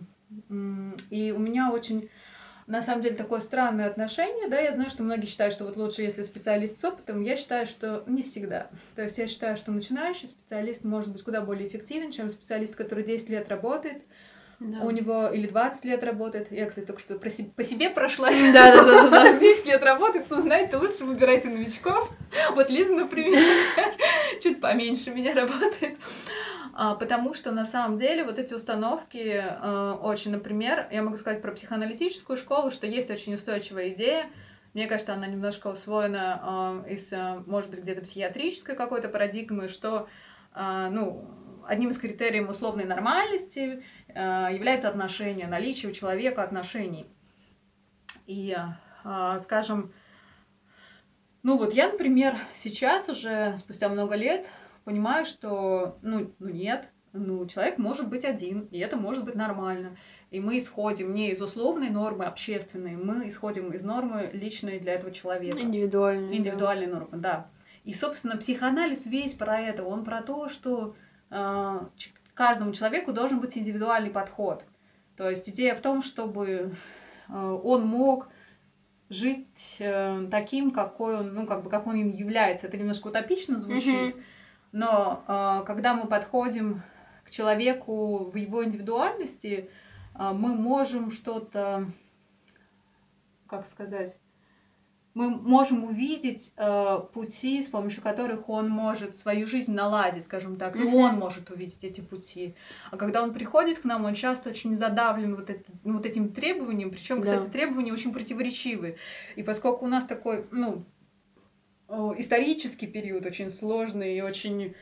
И 1.10 1.32
у 1.32 1.40
меня 1.40 1.72
очень, 1.72 2.10
на 2.70 2.82
самом 2.82 3.02
деле, 3.02 3.16
такое 3.16 3.40
странное 3.42 3.88
отношение, 3.88 4.48
да, 4.48 4.60
я 4.60 4.72
знаю, 4.72 4.90
что 4.90 5.04
многие 5.04 5.26
считают, 5.26 5.54
что 5.54 5.66
вот 5.66 5.76
лучше, 5.76 6.04
если 6.04 6.24
специалист 6.24 6.80
с 6.80 6.86
опытом, 6.86 7.22
я 7.22 7.36
считаю, 7.36 7.66
что 7.68 8.04
не 8.08 8.22
всегда. 8.24 8.68
То 8.96 9.02
есть 9.02 9.18
я 9.18 9.28
считаю, 9.28 9.58
что 9.58 9.72
начинающий 9.72 10.28
специалист 10.28 10.84
может 10.84 11.12
быть 11.12 11.24
куда 11.24 11.42
более 11.42 11.68
эффективен, 11.68 12.12
чем 12.12 12.30
специалист, 12.30 12.76
который 12.76 13.04
10 13.04 13.30
лет 13.30 13.50
работает, 13.50 14.02
Да. 14.60 14.80
у 14.82 14.92
него 14.92 15.28
или 15.30 15.48
20 15.48 15.86
лет 15.86 16.04
работает. 16.04 16.52
Я, 16.52 16.66
кстати, 16.68 16.86
только 16.86 17.02
что 17.02 17.16
про 17.18 17.30
се- 17.30 17.46
по 17.56 17.64
себе 17.64 17.90
прошлась. 17.90 18.38
Да, 18.54 18.76
да, 18.76 18.84
да, 18.84 19.10
да, 19.10 19.10
да. 19.34 19.40
10 19.40 19.66
лет 19.66 19.82
работает, 19.84 20.26
ну, 20.30 20.42
знаете, 20.42 20.76
лучше 20.78 21.06
выбирайте 21.06 21.48
новичков. 21.50 22.12
Вот 22.52 22.70
Лиза, 22.70 22.94
например, 22.94 23.42
чуть 24.44 24.60
поменьше 24.62 25.12
меня 25.12 25.34
работает. 25.34 25.98
А, 26.82 26.96
Потому 26.96 27.34
что 27.34 27.52
на 27.52 27.66
самом 27.66 27.98
деле 27.98 28.24
вот 28.24 28.40
эти 28.40 28.54
установки 28.54 29.18
э, 29.18 29.92
очень, 30.02 30.32
например, 30.32 30.88
я 30.94 31.04
могу 31.04 31.18
сказать 31.18 31.42
про 31.42 31.52
психоаналитическую 31.52 32.38
школу, 32.38 32.72
что 32.72 32.88
есть 32.88 33.12
очень 33.12 33.34
устойчивая 33.34 33.90
идея. 33.90 34.28
Мне 34.74 34.88
кажется, 34.88 35.14
она 35.14 35.28
немножко 35.28 35.68
усвоена 35.68 36.86
э, 36.88 36.94
из, 36.94 37.12
может 37.48 37.70
быть, 37.70 37.82
где-то 37.82 38.04
психиатрической 38.04 38.78
какой-то 38.78 39.10
парадигмы, 39.10 39.68
что, 39.68 40.08
ну, 40.56 41.28
одним 41.68 41.90
из 41.90 41.98
критериев 41.98 42.50
условной 42.50 42.86
нормальности 42.86 43.84
является 44.08 44.88
отношение, 44.88 45.48
наличие 45.48 45.92
у 45.92 45.94
человека 45.94 46.44
отношений. 46.44 47.08
И, 48.26 48.56
скажем, 49.40 49.92
ну 51.44 51.58
вот 51.58 51.74
я, 51.74 51.92
например, 51.92 52.38
сейчас 52.54 53.10
уже, 53.10 53.56
спустя 53.58 53.90
много 53.90 54.16
лет, 54.16 54.50
понимаю, 54.90 55.24
что, 55.24 56.00
ну, 56.02 56.34
ну 56.40 56.50
нет, 56.50 56.90
ну, 57.14 57.46
человек 57.46 57.78
может 57.78 58.10
быть 58.10 58.26
один, 58.26 58.62
и 58.72 58.80
это 58.80 58.98
может 58.98 59.24
быть 59.24 59.36
нормально. 59.36 59.96
И 60.32 60.40
мы 60.40 60.58
исходим 60.58 61.14
не 61.14 61.30
из 61.30 61.42
условной 61.42 61.90
нормы 61.90 62.26
общественной, 62.26 62.96
мы 62.96 63.30
исходим 63.30 63.72
из 63.72 63.84
нормы 63.84 64.32
личной 64.34 64.80
для 64.80 64.94
этого 64.94 65.12
человека. 65.12 65.60
Индивидуально. 65.60 66.30
да. 66.30 66.36
Индивидуальной 66.36 66.88
нормы, 66.88 67.18
да. 67.18 67.50
И, 67.84 67.94
собственно, 67.94 68.36
психоанализ 68.38 69.06
весь 69.06 69.34
про 69.34 69.60
это. 69.60 69.84
Он 69.84 70.04
про 70.04 70.24
то, 70.24 70.50
что 70.50 70.96
э, 71.30 71.80
каждому 72.34 72.74
человеку 72.74 73.14
должен 73.14 73.40
быть 73.40 73.58
индивидуальный 73.58 74.12
подход. 74.12 74.66
То 75.18 75.30
есть 75.30 75.48
идея 75.50 75.76
в 75.76 75.82
том, 75.82 76.02
чтобы 76.02 76.76
э, 77.28 77.60
он 77.64 77.86
мог 77.86 78.28
жить 79.10 79.78
э, 79.80 80.28
таким, 80.32 80.72
какой 80.72 81.18
он, 81.18 81.34
ну, 81.34 81.46
как 81.46 81.64
бы, 81.64 81.70
как 81.70 81.86
он 81.86 81.96
им 81.96 82.10
является. 82.10 82.68
Это 82.68 82.78
немножко 82.78 83.08
утопично 83.08 83.58
звучит, 83.58 84.16
Мгм. 84.16 84.24
Но 84.72 85.24
э, 85.28 85.64
когда 85.66 85.94
мы 85.94 86.08
подходим 86.08 86.82
к 87.26 87.30
человеку 87.30 88.26
в 88.30 88.36
его 88.36 88.64
индивидуальности, 88.64 89.70
э, 90.16 90.32
мы 90.34 90.54
можем 90.56 91.12
что-то, 91.12 91.92
как 93.48 93.66
сказать, 93.66 94.18
мы 95.16 95.30
можем 95.30 95.84
увидеть 95.84 96.54
э, 96.56 97.00
пути, 97.14 97.62
с 97.62 97.68
помощью 97.68 98.02
которых 98.04 98.48
он 98.48 98.70
может 98.70 99.16
свою 99.16 99.48
жизнь 99.48 99.74
наладить, 99.74 100.24
скажем 100.24 100.56
так, 100.56 100.76
и 100.76 100.84
он 100.84 101.16
может 101.16 101.50
увидеть 101.50 101.84
эти 101.84 102.00
пути. 102.00 102.56
А 102.92 102.96
когда 102.98 103.24
он 103.24 103.34
приходит 103.34 103.80
к 103.80 103.86
нам, 103.86 104.06
он 104.06 104.14
часто 104.14 104.52
очень 104.52 104.76
задавлен 104.76 105.36
вот, 105.36 105.50
это- 105.50 105.70
ну, 105.84 105.94
вот 105.98 106.06
этим 106.06 106.32
требованием, 106.32 106.92
причем, 106.92 107.18
Да. 107.18 107.24
кстати, 107.24 107.52
требования 107.52 107.92
очень 107.92 108.14
противоречивые. 108.14 108.98
И 109.36 109.44
поскольку 109.44 109.86
у 109.86 109.90
нас 109.90 110.06
такой, 110.06 110.48
ну, 110.52 110.86
исторический 111.90 112.88
период 112.88 113.26
очень 113.26 113.50
сложный 113.50 114.18
и 114.18 114.22
очень 114.22 114.76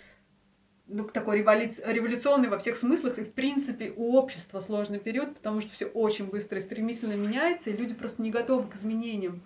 ну, 0.88 1.04
такой 1.06 1.40
революц- 1.40 1.82
революционный 1.86 2.50
во 2.50 2.60
всех 2.60 2.78
смыслах, 2.78 3.18
и 3.18 3.24
в 3.24 3.34
принципе 3.34 3.94
у 3.96 4.16
общества 4.16 4.60
сложный 4.60 5.00
период, 5.00 5.36
потому 5.36 5.62
что 5.62 5.72
все 5.72 5.86
очень 5.86 6.26
быстро 6.26 6.60
и 6.60 6.62
стремительно 6.62 7.14
меняется, 7.14 7.70
и 7.70 7.78
люди 7.78 7.94
просто 7.94 8.22
не 8.22 8.32
готовы 8.32 8.70
к 8.70 8.76
изменениям, 8.76 9.42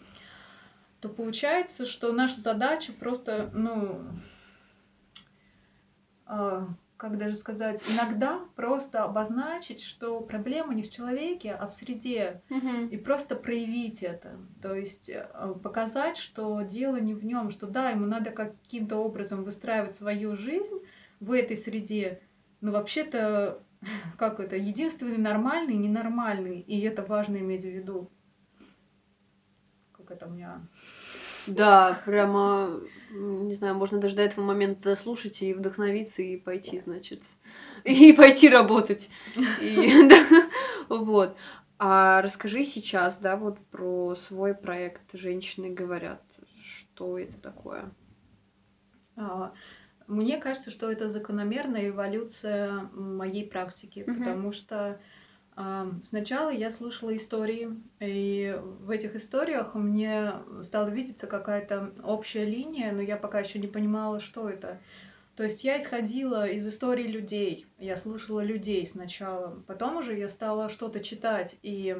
то 0.99 1.09
получается, 1.09 1.85
что 1.85 2.11
наша 2.11 2.39
задача 2.39 2.93
просто, 2.93 3.49
ну, 3.53 4.01
а, 6.25 6.67
как 7.01 7.17
даже 7.17 7.33
сказать, 7.33 7.83
иногда 7.89 8.41
просто 8.55 9.03
обозначить, 9.03 9.81
что 9.81 10.21
проблема 10.21 10.75
не 10.75 10.83
в 10.83 10.91
человеке, 10.91 11.51
а 11.51 11.67
в 11.67 11.73
среде, 11.73 12.43
Мгм. 12.49 12.89
и 12.89 12.97
просто 12.97 13.35
проявить 13.35 14.03
это. 14.03 14.37
То 14.61 14.75
есть 14.75 15.09
э, 15.09 15.25
показать, 15.63 16.17
что 16.17 16.61
дело 16.61 16.97
не 16.97 17.15
в 17.15 17.25
нем, 17.25 17.49
что 17.49 17.65
да, 17.65 17.89
ему 17.89 18.05
надо 18.05 18.29
каким-то 18.29 18.97
образом 18.97 19.43
выстраивать 19.43 19.95
свою 19.95 20.35
жизнь 20.35 20.79
в 21.19 21.31
этой 21.31 21.57
среде, 21.57 22.21
но 22.61 22.71
вообще-то, 22.71 23.63
как 24.19 24.39
это, 24.39 24.55
единственный 24.55 25.17
нормальный 25.17 25.77
ненормальный, 25.77 26.59
и 26.59 26.81
это 26.81 27.01
важно 27.01 27.37
иметь 27.37 27.63
в 27.63 27.69
виду. 27.69 28.11
Как 29.93 30.11
это 30.11 30.27
у 30.27 30.29
меня... 30.29 30.61
Да, 31.47 31.99
прямо, 32.05 32.79
не 33.11 33.55
знаю, 33.55 33.75
можно 33.75 33.99
даже 33.99 34.15
до 34.15 34.21
этого 34.21 34.43
момента 34.43 34.89
дослушать 34.89 35.41
и 35.41 35.53
вдохновиться, 35.53 36.21
и 36.21 36.37
пойти, 36.37 36.79
значит, 36.79 37.23
и 37.83 38.13
пойти 38.17 38.49
работать. 38.49 39.09
И, 39.61 39.93
да, 40.09 40.47
вот. 40.89 41.35
А 41.77 42.21
расскажи 42.21 42.63
сейчас, 42.63 43.17
да, 43.17 43.35
вот 43.37 43.57
про 43.71 44.13
свой 44.15 44.53
проект 44.53 45.01
«Женщины 45.13 45.71
говорят». 45.71 46.21
Что 46.63 47.17
это 47.17 47.39
такое? 47.39 47.91
А, 49.15 49.51
Мне 50.05 50.37
кажется, 50.37 50.69
что 50.69 50.91
это 50.91 51.09
закономерная 51.09 51.89
эволюция 51.89 52.87
моей 52.93 53.49
практики, 53.49 54.03
потому 54.03 54.51
что 54.51 54.99
сначала 56.05 56.49
я 56.49 56.71
слушала 56.71 57.15
истории, 57.15 57.69
и 57.99 58.57
в 58.79 58.89
этих 58.89 59.15
историях 59.15 59.75
мне 59.75 60.33
стала 60.63 60.87
видеться 60.87 61.27
какая-то 61.27 61.93
общая 62.03 62.45
линия, 62.45 62.91
но 62.91 63.01
я 63.01 63.17
пока 63.17 63.39
еще 63.39 63.59
не 63.59 63.67
понимала, 63.67 64.19
что 64.19 64.49
это. 64.49 64.79
То 65.35 65.43
есть 65.43 65.63
я 65.63 65.79
исходила 65.79 66.47
из 66.47 66.67
историй 66.67 67.07
людей, 67.07 67.65
я 67.79 67.97
слушала 67.97 68.43
людей 68.43 68.85
сначала, 68.85 69.61
потом 69.65 69.97
уже 69.97 70.17
я 70.17 70.29
стала 70.29 70.69
что-то 70.69 70.99
читать 70.99 71.57
и 71.63 71.97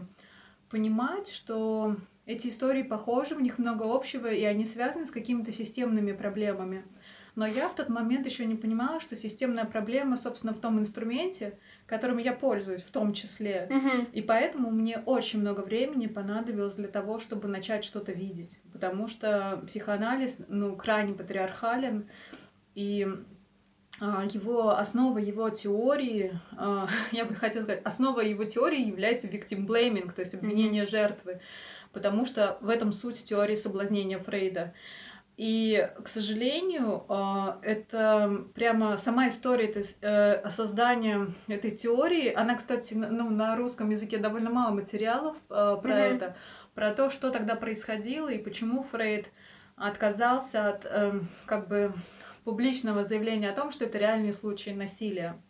понимать, 0.70 1.28
что 1.28 1.96
эти 2.26 2.48
истории 2.48 2.84
похожи, 2.84 3.36
в 3.36 3.42
них 3.42 3.58
много 3.58 3.84
общего, 3.84 4.28
и 4.28 4.44
они 4.44 4.66
связаны 4.66 5.06
с 5.06 5.12
какими-то 5.12 5.52
системными 5.52 6.12
проблемами. 6.12 6.86
Но 7.36 7.46
я 7.46 7.70
в 7.70 7.76
тот 7.76 7.90
момент 7.90 8.26
еще 8.26 8.46
не 8.46 8.56
понимала, 8.56 9.00
что 9.00 9.16
системная 9.16 9.66
проблема, 9.66 10.18
собственно, 10.18 10.54
в 10.54 10.60
том 10.60 10.80
инструменте, 10.80 11.58
которым 11.86 12.18
я 12.18 12.34
пользуюсь, 12.34 12.84
в 12.84 12.92
том 12.92 13.14
числе. 13.14 13.68
Мгм. 13.70 14.08
И 14.12 14.22
поэтому 14.22 14.70
мне 14.70 15.02
очень 15.06 15.40
много 15.40 15.62
времени 15.62 16.08
понадобилось 16.08 16.76
для 16.76 16.90
того, 16.90 17.20
чтобы 17.20 17.48
начать 17.48 17.86
что-то 17.86 18.12
видеть. 18.12 18.60
Потому 18.74 19.08
что 19.08 19.64
психоанализ, 19.66 20.40
ну, 20.50 20.76
крайне 20.76 21.14
патриархален, 21.14 22.10
и 22.76 23.08
а, 24.00 24.26
его 24.32 24.78
основа 24.78 25.20
его 25.20 25.50
теории, 25.50 26.40
а, 26.58 26.90
я 27.12 27.26
бы 27.26 27.36
хотела 27.36 27.64
сказать, 27.64 27.84
основа 27.86 28.22
его 28.22 28.44
теории 28.46 28.88
является 28.88 29.28
victim 29.28 29.66
blaming, 29.68 30.12
то 30.12 30.22
есть 30.22 30.34
обвинение 30.34 30.86
жертвы, 30.86 31.40
потому 31.94 32.26
что 32.26 32.58
в 32.62 32.70
этом 32.70 32.94
суть 32.94 33.24
теории 33.24 33.56
соблазнения 33.56 34.18
Фрейда. 34.18 34.74
И, 35.42 35.90
к 36.04 36.08
сожалению, 36.08 37.04
а, 37.10 37.58
это 37.64 38.46
прямо 38.54 38.96
сама 38.98 39.28
история 39.28 39.74
э, 40.02 40.50
создания 40.52 41.30
этой 41.48 41.72
теории. 41.72 42.32
Она, 42.32 42.54
кстати, 42.54 42.94
ну, 42.94 43.28
на 43.32 43.56
русском 43.56 43.90
языке 43.90 44.20
довольно 44.20 44.52
мало 44.52 44.72
материалов 44.72 45.36
э, 45.50 45.78
про 45.82 45.92
mm-hmm. 45.92 46.16
это, 46.16 46.38
про 46.76 46.92
то, 46.92 47.10
что 47.10 47.32
тогда 47.32 47.56
происходило 47.56 48.30
и 48.30 48.38
почему 48.38 48.84
Фрейд 48.84 49.32
отказался 49.78 50.70
от 50.70 50.86
эм, 50.86 51.28
как 51.48 51.68
бы 51.68 51.92
публичного 52.44 53.04
заявления 53.04 53.50
о 53.50 53.56
том, 53.56 53.72
что 53.72 53.86
это 53.86 53.98
реальные 53.98 54.34
случаи 54.34 54.70
насилия. 54.70 55.42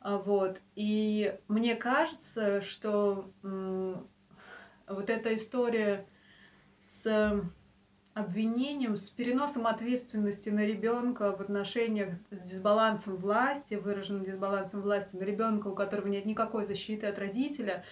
А, 0.00 0.16
вот. 0.16 0.62
И 0.76 1.36
мне 1.46 1.74
кажется, 1.74 2.62
что 2.62 3.30
вот 3.42 5.10
эта 5.10 5.34
история 5.34 6.06
с 6.80 7.44
обвинением, 8.14 8.96
с 8.96 9.08
переносом 9.10 9.66
ответственности 9.66 10.50
на 10.50 10.66
ребенка 10.66 11.36
в 11.36 11.40
отношениях 11.40 12.14
с 12.30 12.40
дисбалансом 12.40 13.16
власти, 13.16 13.74
выраженным 13.74 14.24
дисбалансом 14.24 14.82
власти 14.82 15.16
на 15.16 15.22
ребенка, 15.22 15.68
у 15.68 15.74
которого 15.74 16.08
нет 16.08 16.26
никакой 16.26 16.64
защиты 16.64 17.06
от 17.06 17.18
родителя, 17.18 17.84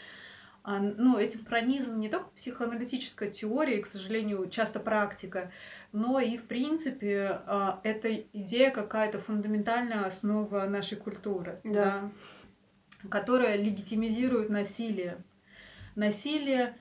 а, 0.65 0.81
ну, 0.81 1.19
этим 1.19 1.45
пронизан 1.45 1.99
не 1.99 2.09
только 2.09 2.29
психоаналитическая 2.37 3.31
теория, 3.31 3.79
и, 3.79 3.83
к 3.83 3.87
сожалению, 3.87 4.51
часто 4.51 4.81
практика, 4.81 5.51
но 5.93 6.21
и, 6.21 6.37
в 6.37 6.45
принципе, 6.45 7.41
а, 7.47 7.81
это 7.85 8.15
идея 8.15 8.71
какая-то 8.71 9.19
фундаментальная 9.21 10.05
основа 10.05 10.65
нашей 10.65 10.99
культуры, 10.99 11.61
да. 11.65 12.11
Да, 13.03 13.09
которая 13.09 13.57
легитимизирует 13.57 14.51
насилие. 14.51 15.25
Насилие 15.95 16.77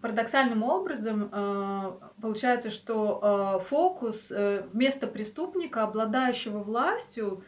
парадоксальным 0.00 0.62
образом 0.62 1.28
а, 1.32 1.98
получается, 2.22 2.70
что 2.70 3.18
а, 3.20 3.58
фокус 3.58 4.30
э, 4.30 4.62
вместо 4.72 5.08
преступника, 5.08 5.82
обладающего 5.82 6.62
властью, 6.62 7.44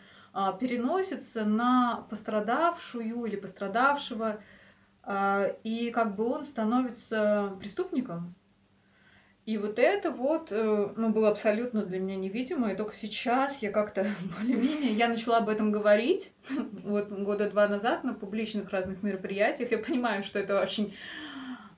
переносится 0.61 1.45
на 1.45 2.07
пострадавшую 2.09 3.27
или 3.27 3.37
пострадавшего, 3.37 4.43
и 5.63 5.93
как 5.95 6.17
бы 6.17 6.25
он 6.25 6.43
становится 6.43 7.55
преступником. 7.61 8.35
И 9.45 9.59
вот 9.59 9.81
это 9.81 10.13
вот, 10.13 10.53
э, 10.53 10.89
ну, 10.97 11.09
было 11.09 11.29
абсолютно 11.29 11.85
для 11.85 11.99
меня 11.99 12.15
невидимо, 12.15 12.71
и 12.73 12.77
только 12.77 12.95
сейчас 12.95 13.61
я 13.61 13.73
как-то 13.73 14.07
более-менее, 14.39 14.93
я 14.93 15.09
начала 15.09 15.39
об 15.39 15.49
этом 15.49 15.73
говорить, 15.73 16.33
вот 16.85 17.11
года 17.11 17.51
два 17.51 17.67
назад 17.67 18.05
на 18.05 18.15
публичных 18.15 18.71
разных 18.71 19.03
мероприятиях, 19.03 19.73
я 19.73 19.79
понимаю, 19.79 20.23
что 20.23 20.39
это 20.39 20.63
очень 20.63 20.95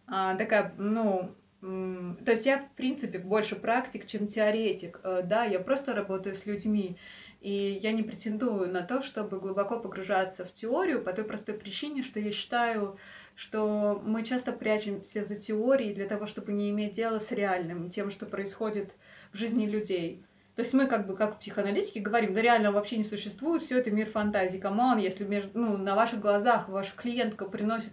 а, 0.06 0.34
такая, 0.36 0.74
ну, 0.76 1.34
то 1.60 2.30
есть 2.30 2.44
я, 2.44 2.58
в 2.58 2.76
принципе, 2.76 3.18
больше 3.18 3.56
практик, 3.56 4.06
чем 4.06 4.26
теоретик. 4.26 5.00
Э, 5.02 5.22
да, 5.24 5.44
я 5.44 5.58
просто 5.58 5.94
работаю 5.94 6.34
с 6.34 6.44
людьми. 6.44 6.98
И 7.40 7.78
я 7.82 7.92
не 7.92 8.02
претендую 8.02 8.70
на 8.70 8.82
то, 8.82 9.02
чтобы 9.02 9.40
глубоко 9.40 9.78
погружаться 9.78 10.44
в 10.44 10.52
теорию 10.52 11.02
по 11.02 11.12
той 11.12 11.24
простой 11.24 11.54
причине, 11.54 12.02
что 12.02 12.20
я 12.20 12.32
считаю, 12.32 12.98
что 13.34 14.02
мы 14.04 14.24
часто 14.24 14.52
прячемся 14.52 15.24
за 15.24 15.36
теорией 15.36 15.94
для 15.94 16.06
того, 16.06 16.26
чтобы 16.26 16.52
не 16.52 16.70
иметь 16.70 16.94
дела 16.94 17.18
с 17.18 17.32
реальным, 17.32 17.90
тем, 17.90 18.10
что 18.10 18.26
происходит 18.26 18.94
в 19.32 19.38
жизни 19.38 19.66
людей. 19.66 20.24
То 20.56 20.60
есть 20.60 20.72
мы 20.72 20.86
как 20.86 21.06
бы 21.06 21.16
как 21.16 21.40
психоаналитики 21.40 21.98
говорим, 21.98 22.32
да 22.32 22.40
реально 22.40 22.72
вообще 22.72 22.96
не 22.96 23.04
существует, 23.04 23.62
все 23.62 23.78
это 23.78 23.90
мир 23.90 24.08
фантазии. 24.08 24.58
Come 24.58 24.81
on, 24.81 24.98
если 24.98 25.24
между, 25.24 25.58
ну, 25.58 25.76
на 25.76 25.94
ваших 25.94 26.20
глазах 26.20 26.68
ваша 26.68 26.94
клиентка 26.94 27.44
приносит 27.44 27.92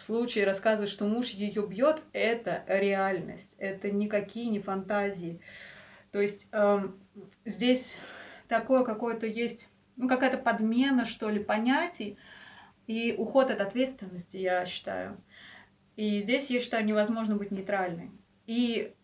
случае 0.00 0.44
рассказывает, 0.44 0.90
что 0.90 1.04
муж 1.04 1.30
ее 1.30 1.66
бьет, 1.66 2.02
это 2.12 2.64
реальность, 2.68 3.54
это 3.58 3.90
никакие 3.90 4.48
не 4.48 4.60
фантазии. 4.60 5.40
То 6.12 6.20
есть 6.20 6.48
э, 6.52 6.88
здесь 7.44 7.98
такое 8.48 8.84
какое-то 8.84 9.26
есть, 9.26 9.68
ну 9.96 10.08
какая-то 10.08 10.38
подмена, 10.38 11.04
что 11.04 11.28
ли, 11.28 11.42
понятий 11.42 12.18
и 12.86 13.14
уход 13.16 13.50
от 13.50 13.60
ответственности, 13.60 14.36
я 14.36 14.64
считаю. 14.66 15.22
И 15.96 16.20
здесь, 16.20 16.50
я 16.50 16.60
считаю, 16.60 16.84
невозможно 16.84 17.36
быть 17.36 17.50
нейтральной. 17.50 18.10
И 18.46 18.94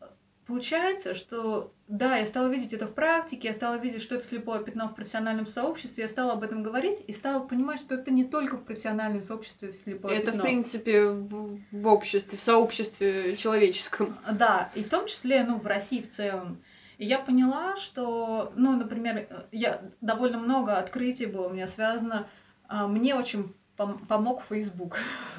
Получается, 0.46 1.14
что 1.14 1.72
да, 1.88 2.16
я 2.16 2.26
стала 2.26 2.48
видеть 2.48 2.74
это 2.74 2.86
в 2.86 2.92
практике, 2.92 3.48
я 3.48 3.54
стала 3.54 3.76
видеть, 3.76 4.02
что 4.02 4.16
это 4.16 4.24
слепое 4.24 4.62
пятно 4.62 4.88
в 4.88 4.94
профессиональном 4.94 5.46
сообществе, 5.46 6.02
я 6.02 6.08
стала 6.08 6.32
об 6.34 6.42
этом 6.42 6.62
говорить 6.62 7.02
и 7.06 7.12
стала 7.12 7.44
понимать, 7.46 7.80
что 7.80 7.94
это 7.94 8.10
не 8.10 8.24
только 8.24 8.56
в 8.56 8.64
профессиональном 8.64 9.22
сообществе 9.22 9.72
слепое 9.72 10.16
это, 10.16 10.32
пятно. 10.32 10.38
Это, 10.38 10.40
в 10.40 10.42
принципе, 10.42 11.06
в, 11.08 11.60
в 11.70 11.86
обществе, 11.86 12.36
в 12.36 12.42
сообществе 12.42 13.36
человеческом. 13.36 14.18
Да, 14.30 14.70
и 14.74 14.84
в 14.84 14.90
том 14.90 15.06
числе, 15.06 15.44
ну, 15.44 15.58
в 15.58 15.66
России 15.66 16.02
в 16.02 16.08
целом. 16.08 16.62
И 16.98 17.06
я 17.06 17.18
поняла, 17.18 17.76
что, 17.76 18.52
ну, 18.54 18.76
например, 18.76 19.46
я 19.50 19.82
довольно 20.00 20.38
много 20.38 20.76
открытий 20.76 21.26
было 21.26 21.48
у 21.48 21.52
меня 21.52 21.66
связано, 21.66 22.28
а, 22.68 22.86
мне 22.86 23.14
очень 23.14 23.54
помог 23.76 24.42
Facebook. 24.48 24.98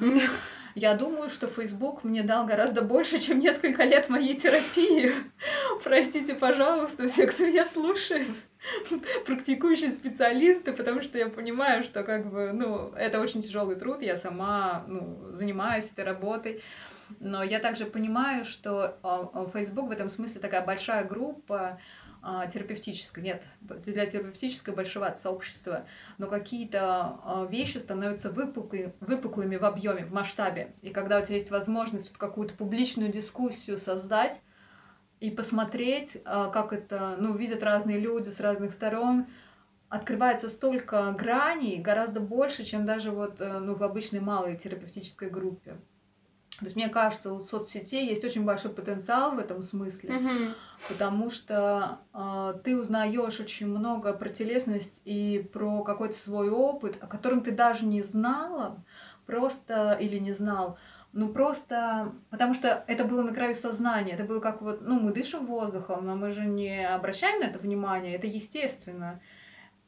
Я 0.76 0.92
думаю, 0.92 1.30
что 1.30 1.46
Facebook 1.46 2.04
мне 2.04 2.22
дал 2.22 2.44
гораздо 2.44 2.82
больше, 2.82 3.18
чем 3.18 3.38
несколько 3.38 3.82
лет 3.84 4.10
моей 4.10 4.36
терапии. 4.36 5.10
Простите, 5.82 6.34
пожалуйста, 6.34 7.08
все, 7.08 7.26
кто 7.26 7.46
меня 7.46 7.64
слушает, 7.64 8.26
практикующие 9.24 9.90
специалисты, 9.92 10.74
потому 10.74 11.00
что 11.00 11.16
я 11.16 11.28
понимаю, 11.30 11.82
что 11.82 12.02
как 12.02 12.30
бы, 12.30 12.52
ну, 12.52 12.90
это 12.90 13.22
очень 13.22 13.40
тяжелый 13.40 13.76
труд, 13.76 14.02
я 14.02 14.18
сама, 14.18 14.84
ну, 14.86 15.30
занимаюсь 15.32 15.90
этой 15.90 16.04
работой. 16.04 16.62
Но 17.20 17.42
я 17.42 17.58
также 17.58 17.86
понимаю, 17.86 18.44
что 18.44 18.98
а, 19.02 19.30
а, 19.32 19.50
Facebook 19.54 19.88
в 19.88 19.92
этом 19.92 20.10
смысле 20.10 20.42
такая 20.42 20.60
большая 20.60 21.04
группа, 21.04 21.80
а, 22.28 22.48
терапевтическое, 22.48 23.22
нет, 23.22 23.44
для 23.60 24.04
терапевтического 24.04 24.74
большого 24.74 25.14
сообщества, 25.14 25.86
но 26.18 26.26
какие-то 26.26 26.80
а, 27.22 27.46
вещи 27.48 27.78
становятся 27.78 28.32
выпуклы, 28.32 28.92
выпуклыми 28.98 29.54
в 29.54 29.64
объеме, 29.64 30.04
в 30.04 30.12
масштабе. 30.12 30.74
И 30.82 30.90
когда 30.90 31.20
у 31.20 31.24
тебя 31.24 31.36
есть 31.36 31.52
возможность 31.52 32.08
вот 32.08 32.18
какую-то 32.18 32.54
публичную 32.54 33.12
дискуссию 33.12 33.78
создать 33.78 34.42
и 35.20 35.30
посмотреть, 35.30 36.18
а, 36.24 36.50
как 36.50 36.72
это, 36.72 37.16
ну, 37.20 37.36
видят 37.36 37.62
разные 37.62 38.00
люди 38.00 38.28
с 38.28 38.40
разных 38.40 38.72
сторон, 38.72 39.26
открывается 39.88 40.48
столько 40.48 41.12
граней, 41.12 41.80
гораздо 41.80 42.18
больше, 42.18 42.64
чем 42.64 42.84
даже 42.84 43.12
вот, 43.12 43.40
э, 43.40 43.58
ну, 43.60 43.76
в 43.76 43.84
обычной 43.84 44.18
малой 44.18 44.56
терапевтической 44.56 45.30
группе. 45.30 45.76
То 46.58 46.64
есть 46.64 46.76
мне 46.76 46.88
кажется, 46.88 47.34
у 47.34 47.40
соцсетей 47.40 48.08
есть 48.08 48.24
очень 48.24 48.44
большой 48.44 48.70
потенциал 48.70 49.32
в 49.32 49.38
этом 49.38 49.60
смысле, 49.60 50.10
mm-hmm. 50.10 50.54
потому 50.88 51.28
что 51.28 51.98
э, 52.14 52.54
ты 52.64 52.78
узнаешь 52.78 53.38
очень 53.40 53.66
много 53.66 54.14
про 54.14 54.30
телесность 54.30 55.02
и 55.04 55.46
про 55.52 55.82
какой-то 55.82 56.16
свой 56.16 56.48
опыт, 56.48 56.96
о 57.02 57.06
котором 57.06 57.42
ты 57.42 57.50
даже 57.50 57.84
не 57.84 58.00
знала, 58.00 58.82
просто 59.26 59.98
или 60.00 60.16
не 60.18 60.32
знал, 60.32 60.78
ну 61.12 61.28
просто 61.28 62.12
потому 62.30 62.54
что 62.54 62.84
это 62.86 63.04
было 63.04 63.22
на 63.22 63.34
краю 63.34 63.54
сознания, 63.54 64.12
это 64.12 64.24
было 64.24 64.40
как 64.40 64.62
вот, 64.62 64.80
ну 64.80 64.98
мы 64.98 65.12
дышим 65.12 65.44
воздухом, 65.44 66.06
но 66.06 66.16
мы 66.16 66.30
же 66.30 66.46
не 66.46 66.88
обращаем 66.88 67.40
на 67.40 67.44
это 67.44 67.58
внимание, 67.58 68.14
это 68.14 68.26
естественно. 68.26 69.20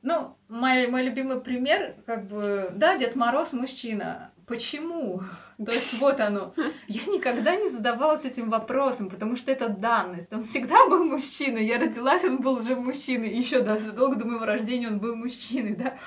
Ну, 0.00 0.36
мой, 0.48 0.86
мой 0.86 1.02
любимый 1.02 1.40
пример, 1.40 1.96
как 2.06 2.28
бы, 2.28 2.70
да, 2.72 2.96
Дед 2.96 3.16
Мороз 3.16 3.52
мужчина, 3.52 4.30
Почему? 4.48 5.20
То 5.64 5.72
есть 5.72 5.98
вот 5.98 6.20
оно. 6.20 6.54
Я 6.86 7.04
никогда 7.06 7.56
не 7.56 7.68
задавалась 7.68 8.24
этим 8.24 8.48
вопросом, 8.48 9.10
потому 9.10 9.34
что 9.34 9.50
это 9.50 9.68
данность. 9.68 10.32
Он 10.32 10.44
всегда 10.44 10.86
был 10.86 11.04
мужчиной. 11.04 11.66
Я 11.66 11.80
родилась, 11.80 12.22
он 12.22 12.38
был 12.38 12.58
уже 12.58 12.76
мужчиной. 12.76 13.30
Еще 13.30 13.60
да, 13.62 13.78
задолго 13.78 14.14
до 14.14 14.24
моего 14.24 14.44
рождения 14.44 14.86
он 14.86 15.00
был 15.00 15.16
мужчиной, 15.16 15.74
да. 15.74 15.98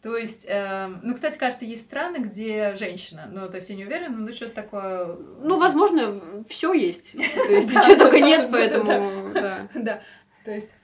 То 0.00 0.16
есть, 0.16 0.46
э, 0.48 0.86
ну, 1.02 1.14
кстати, 1.14 1.36
кажется, 1.36 1.64
есть 1.64 1.84
страны, 1.84 2.18
где 2.18 2.76
женщина. 2.76 3.28
Ну, 3.28 3.48
то 3.48 3.56
есть 3.56 3.68
я 3.68 3.74
не 3.74 3.84
уверена, 3.84 4.16
но 4.16 4.30
что-то 4.30 4.54
такое. 4.54 5.16
Ну, 5.40 5.58
возможно, 5.58 6.44
все 6.48 6.72
есть. 6.72 7.12
То 7.12 7.18
есть 7.52 7.74
ничего 7.74 7.96
только 7.96 8.20
нет, 8.20 8.48
поэтому. 8.50 9.32
Да. 9.74 10.02
То 10.44 10.52
есть. 10.52 10.74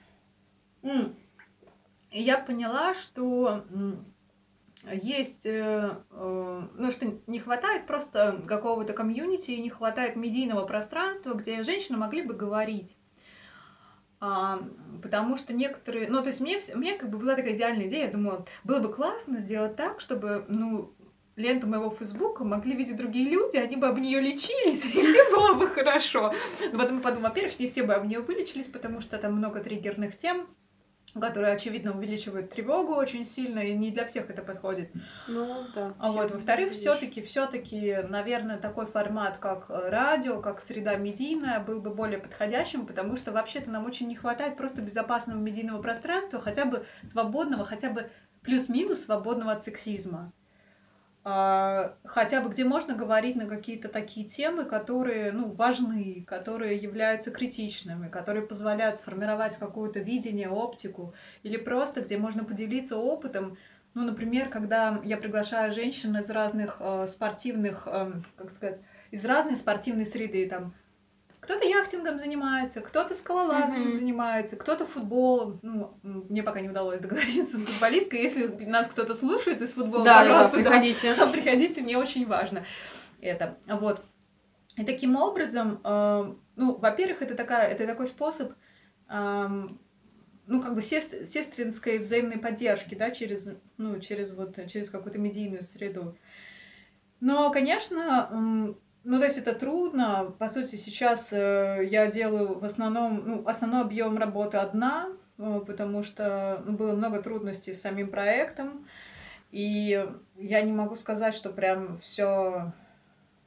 Я 2.11 2.37
поняла, 2.37 2.93
что 2.93 3.65
есть, 4.91 5.45
э, 5.45 5.97
э, 6.11 6.61
ну 6.73 6.91
что 6.91 7.13
не 7.27 7.39
хватает 7.39 7.87
просто 7.87 8.41
какого-то 8.47 8.93
комьюнити, 8.93 9.51
не 9.51 9.69
хватает 9.69 10.15
медийного 10.15 10.65
пространства, 10.65 11.33
где 11.33 11.63
женщины 11.63 11.97
могли 11.97 12.21
бы 12.21 12.33
говорить. 12.33 12.95
А, 14.19 14.59
потому 15.03 15.37
что 15.37 15.53
некоторые, 15.53 16.09
ну 16.09 16.21
то 16.21 16.27
есть 16.27 16.41
мне, 16.41 16.59
мне 16.73 16.97
как 16.97 17.09
бы 17.09 17.17
была 17.17 17.35
такая 17.35 17.55
идеальная 17.55 17.87
идея, 17.87 18.05
я 18.05 18.11
думала, 18.11 18.45
было 18.63 18.79
бы 18.79 18.91
классно 18.93 19.39
сделать 19.39 19.75
так, 19.75 19.99
чтобы, 19.99 20.45
ну, 20.47 20.95
ленту 21.35 21.67
моего 21.67 21.89
фейсбука 21.89 22.43
могли 22.43 22.75
видеть 22.75 22.97
другие 22.97 23.29
люди, 23.29 23.57
они 23.57 23.75
бы 23.75 23.87
об 23.87 23.99
нее 23.99 24.21
лечились, 24.21 24.85
и 24.85 24.89
все 24.89 25.29
было 25.31 25.53
бы 25.53 25.67
хорошо. 25.67 26.33
Но 26.71 26.79
потом 26.79 26.97
я 26.97 27.03
подумала, 27.03 27.29
во-первых, 27.29 27.59
не 27.59 27.67
все 27.67 27.83
бы 27.83 27.93
об 27.93 28.05
нее 28.05 28.19
вылечились, 28.19 28.67
потому 28.67 29.01
что 29.01 29.17
там 29.17 29.33
много 29.33 29.59
триггерных 29.59 30.17
тем, 30.17 30.47
которые, 31.19 31.53
очевидно, 31.53 31.95
увеличивают 31.95 32.49
тревогу 32.49 32.93
очень 32.93 33.25
сильно, 33.25 33.59
и 33.59 33.73
не 33.73 33.91
для 33.91 34.05
всех 34.05 34.29
это 34.29 34.41
подходит. 34.41 34.91
Ну, 35.27 35.65
да. 35.73 35.93
А 35.97 36.11
вот, 36.11 36.31
во-вторых, 36.31 36.73
все-таки, 36.73 37.21
все-таки, 37.21 37.97
наверное, 38.07 38.57
такой 38.57 38.85
формат, 38.85 39.37
как 39.37 39.69
э, 39.69 39.89
радио, 39.89 40.41
как 40.41 40.59
среда 40.59 40.95
медийная, 40.95 41.59
был 41.59 41.79
бы 41.79 41.93
более 41.93 42.19
подходящим, 42.19 42.85
потому 42.85 43.15
что 43.15 43.31
вообще-то 43.31 43.69
нам 43.69 43.85
очень 43.85 44.07
не 44.07 44.15
хватает 44.15 44.57
просто 44.57 44.81
безопасного 44.81 45.39
медийного 45.39 45.81
пространства, 45.81 46.39
хотя 46.39 46.65
бы 46.65 46.85
свободного, 47.07 47.65
хотя 47.65 47.89
бы 47.89 48.09
плюс-минус 48.41 49.05
свободного 49.05 49.53
от 49.53 49.61
сексизма. 49.61 50.33
А, 51.27 51.95
хотя 52.03 52.39
бы 52.39 52.51
где 52.51 52.63
можно 52.63 52.93
говорить 52.93 53.35
на 53.35 53.47
какие-то 53.47 53.89
такие 53.89 54.27
темы, 54.27 54.63
которые 54.63 55.31
ну, 55.31 55.51
важны, 55.51 56.23
которые 56.27 56.77
являются 56.77 57.31
критичными, 57.31 58.09
которые 58.09 58.45
позволяют 58.45 58.97
сформировать 58.97 59.57
какое-то 59.57 59.99
видение, 60.01 60.51
оптику, 60.51 61.15
или 61.41 61.57
просто 61.57 62.01
где 62.01 62.19
можно 62.19 62.43
поделиться 62.43 62.97
опытом. 62.97 63.57
Ну, 63.95 64.03
например, 64.03 64.49
когда 64.49 65.01
я 65.03 65.17
приглашаю 65.17 65.71
женщин 65.71 66.15
из 66.15 66.29
разных 66.29 66.77
э, 66.79 67.07
спортивных, 67.07 67.87
э, 67.87 68.11
как 68.35 68.51
сказать, 68.51 68.79
из 69.09 69.25
разной 69.25 69.55
спортивной 69.55 70.05
среды, 70.05 70.47
там, 70.47 70.75
кто-то 71.45 71.63
яхтингом 71.67 72.17
занимается, 72.17 72.81
кто-то 72.81 73.13
скалолазанием 73.13 73.91
mm-hmm. 73.91 73.93
занимается, 73.93 74.55
кто-то 74.55 74.87
футболом. 74.87 75.59
Ну, 75.61 75.95
мне 76.01 76.41
пока 76.41 76.59
не 76.59 76.69
удалось 76.69 76.99
договориться 76.99 77.57
с 77.59 77.65
футболисткой. 77.65 78.23
Если 78.23 78.47
нас 78.65 78.87
кто-то 78.87 79.13
слушает 79.13 79.61
из 79.61 79.73
футбола, 79.73 80.05
да, 80.05 80.21
пожалуйста, 80.21 80.57
да, 80.57 80.63
приходите. 80.63 81.13
Да, 81.13 81.27
приходите, 81.31 81.81
мне 81.81 81.99
очень 81.99 82.25
важно 82.25 82.65
это. 83.21 83.59
Вот. 83.67 84.03
И 84.75 84.83
таким 84.83 85.15
образом, 85.15 85.81
э, 85.83 86.33
ну, 86.55 86.75
во-первых, 86.77 87.21
это, 87.21 87.35
такая, 87.35 87.69
это 87.69 87.85
такой 87.85 88.07
способ 88.07 88.53
э, 89.07 89.67
ну, 90.47 90.61
как 90.61 90.73
бы 90.73 90.81
сест, 90.81 91.27
сестринской 91.27 91.99
взаимной 91.99 92.39
поддержки, 92.39 92.95
да, 92.95 93.11
через, 93.11 93.51
ну, 93.77 93.99
через 93.99 94.33
вот, 94.33 94.57
через 94.67 94.89
какую-то 94.89 95.19
медийную 95.19 95.61
среду. 95.61 96.17
Но, 97.19 97.51
конечно, 97.51 98.75
ну, 99.05 99.19
то 99.19 99.25
есть 99.25 99.37
это 99.37 99.53
трудно. 99.53 100.33
По 100.39 100.47
сути, 100.47 100.75
сейчас 100.77 101.31
э, 101.31 101.87
я 101.89 102.07
делаю 102.07 102.59
в 102.59 102.65
основном, 102.65 103.23
ну, 103.23 103.47
основной 103.47 103.81
объем 103.81 104.17
работы 104.17 104.57
одна, 104.57 105.09
э, 105.37 105.61
потому 105.65 106.01
что 106.01 106.63
ну, 106.65 106.73
было 106.73 106.93
много 106.93 107.21
трудностей 107.21 107.73
с 107.73 107.81
самим 107.81 108.09
проектом. 108.09 108.87
И 109.51 110.03
я 110.37 110.61
не 110.61 110.73
могу 110.73 110.95
сказать, 110.95 111.35
что 111.35 111.51
прям 111.51 111.99
все 111.99 112.73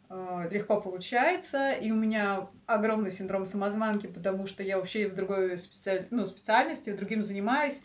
э, 0.08 0.48
легко 0.48 0.80
получается. 0.80 1.72
И 1.72 1.90
у 1.90 1.96
меня 1.96 2.46
огромный 2.66 3.10
синдром 3.10 3.44
самозванки, 3.44 4.06
потому 4.06 4.46
что 4.46 4.62
я 4.62 4.78
вообще 4.78 5.08
в 5.08 5.16
другой 5.16 5.58
специаль... 5.58 6.06
ну, 6.10 6.24
специальности, 6.24 6.92
другим 6.92 7.22
занимаюсь. 7.22 7.82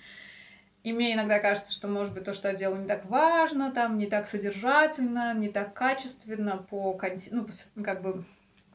И 0.84 0.92
мне 0.92 1.14
иногда 1.14 1.40
кажется, 1.40 1.72
что, 1.72 1.88
может 1.88 2.14
быть, 2.14 2.26
то, 2.26 2.34
что 2.34 2.50
я 2.50 2.56
делаю, 2.56 2.82
не 2.82 2.88
так 2.88 3.06
важно, 3.06 3.72
там, 3.72 3.98
не 3.98 4.06
так 4.06 4.28
содержательно, 4.28 5.34
не 5.34 5.48
так 5.48 5.74
качественно 5.74 6.58
по, 6.58 7.00
ну, 7.32 7.46
по 7.46 7.84
как 7.84 8.02
бы 8.02 8.26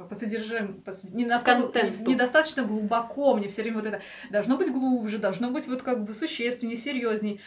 по 0.09 0.15
содержанию, 0.15 0.75
по, 0.75 0.93
не 1.13 1.27
настолько, 1.27 1.87
недостаточно 2.07 2.63
глубоко, 2.63 3.35
мне 3.35 3.49
все 3.49 3.63
время 3.63 3.79
вот 3.79 3.87
это 3.87 4.01
должно 4.31 4.57
быть 4.57 4.73
глубже, 4.73 5.19
должно 5.19 5.51
быть 5.51 5.67
вот 5.67 5.83
как 5.83 6.05
бы 6.05 6.15
существеннее, 6.15 6.77
серьезней. 6.77 7.41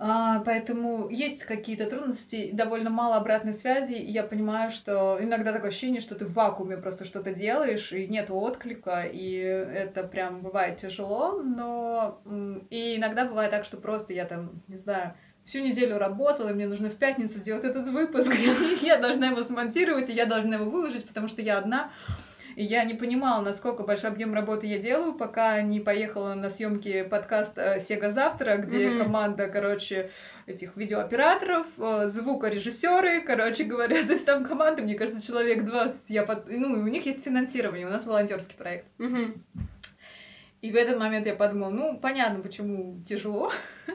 А, 0.00 0.40
поэтому 0.44 1.08
есть 1.08 1.42
какие-то 1.42 1.86
трудности, 1.86 2.50
довольно 2.52 2.88
мало 2.88 3.16
обратной 3.16 3.52
связи, 3.52 3.94
и 3.94 4.12
я 4.12 4.22
понимаю, 4.22 4.70
что 4.70 5.18
иногда 5.20 5.52
такое 5.52 5.70
ощущение, 5.70 6.00
что 6.00 6.14
ты 6.14 6.24
в 6.24 6.34
вакууме 6.34 6.76
просто 6.76 7.04
что-то 7.04 7.34
делаешь, 7.34 7.92
и 7.92 8.06
нет 8.06 8.30
отклика, 8.30 9.02
и 9.02 9.34
это 9.34 10.04
прям 10.04 10.42
бывает 10.42 10.76
тяжело, 10.76 11.42
но 11.42 12.22
и 12.70 12.96
иногда 12.96 13.24
бывает 13.24 13.50
так, 13.50 13.64
что 13.64 13.76
просто 13.76 14.12
я 14.12 14.24
там, 14.24 14.62
не 14.68 14.76
знаю, 14.76 15.14
всю 15.44 15.62
неделю 15.62 15.98
работала, 15.98 16.50
и 16.50 16.54
мне 16.54 16.68
нужно 16.68 16.90
в 16.90 16.96
пятницу 16.96 17.38
сделать 17.38 17.64
этот 17.64 17.88
выпуск, 17.88 18.32
я 18.82 18.98
должна 18.98 19.28
его 19.28 19.42
смонтировать, 19.42 20.10
и 20.10 20.12
я 20.12 20.26
должна 20.26 20.56
его 20.56 20.70
выложить, 20.70 21.08
потому 21.08 21.26
что 21.26 21.42
я 21.42 21.58
одна, 21.58 21.90
и 22.58 22.64
я 22.64 22.82
не 22.82 22.94
понимала, 22.94 23.40
насколько 23.40 23.84
большой 23.84 24.10
объем 24.10 24.34
работы 24.34 24.66
я 24.66 24.78
делаю, 24.80 25.14
пока 25.14 25.62
не 25.62 25.78
поехала 25.78 26.34
на 26.34 26.50
съемки 26.50 27.04
подкаста 27.04 27.78
Сега 27.78 28.10
завтра, 28.10 28.56
где 28.56 28.88
mm-hmm. 28.88 28.98
команда, 29.04 29.46
короче, 29.46 30.10
этих 30.46 30.76
видеооператоров, 30.76 31.68
э, 31.78 32.08
звукорежиссеры, 32.08 33.20
короче 33.20 33.62
говоря, 33.62 34.02
то 34.06 34.12
есть 34.12 34.26
там 34.26 34.44
команда, 34.44 34.82
мне 34.82 34.96
кажется, 34.96 35.24
человек 35.24 35.64
20, 35.64 36.00
я 36.08 36.24
под... 36.24 36.48
ну, 36.48 36.72
у 36.72 36.88
них 36.88 37.06
есть 37.06 37.22
финансирование, 37.22 37.86
у 37.86 37.90
нас 37.90 38.04
волонтерский 38.04 38.56
проект. 38.56 38.86
Mm-hmm. 38.98 39.38
И 40.62 40.72
в 40.72 40.74
этот 40.74 40.98
момент 40.98 41.26
я 41.26 41.36
подумала, 41.36 41.70
ну, 41.70 41.96
понятно, 41.96 42.40
почему 42.42 43.00
тяжело. 43.06 43.52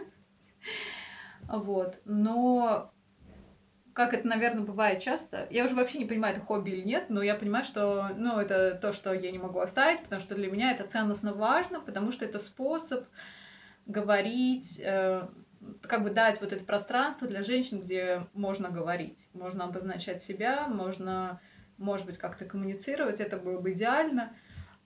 Вот. 1.49 1.99
Но 2.06 2.92
как 3.93 4.13
это, 4.13 4.27
наверное, 4.27 4.63
бывает 4.63 5.01
часто. 5.01 5.47
Я 5.51 5.65
уже 5.65 5.75
вообще 5.75 5.99
не 5.99 6.06
понимаю, 6.06 6.36
это 6.36 6.45
хобби 6.45 6.71
или 6.71 6.82
нет, 6.82 7.06
но 7.10 7.21
я 7.21 7.36
понимаю, 7.36 7.63
что, 7.63 8.10
ну, 8.15 8.39
это 8.39 8.75
то, 8.75 8.91
что 8.91 9.13
я 9.13 9.32
не 9.32 9.38
могу 9.38 9.60
оставить, 9.60 10.01
потому 10.01 10.21
что 10.21 10.36
для 10.36 10.51
меня 10.51 10.71
это 10.71 10.88
ценностно 10.88 11.34
важно, 11.34 11.79
потому 11.79 12.12
что 12.12 12.25
это 12.25 12.39
способ 12.39 13.06
говорить, 13.86 14.79
э, 14.84 15.27
как 15.82 16.03
бы 16.03 16.10
дать 16.10 16.41
вот 16.41 16.51
это 16.51 16.63
пространство 16.63 17.27
для 17.27 17.43
женщин, 17.43 17.82
где 17.82 18.27
можно 18.34 18.69
говорить, 18.69 19.29
можно 19.34 19.65
обозначать 19.65 20.23
себя, 20.23 20.67
можно, 20.67 21.39
может 21.77 22.08
быть, 22.08 22.17
как-то 22.17 22.45
коммуницировать, 22.45 23.19
это 23.19 23.38
было 23.38 23.60
бы 23.60 23.73
идеально. 23.73 24.34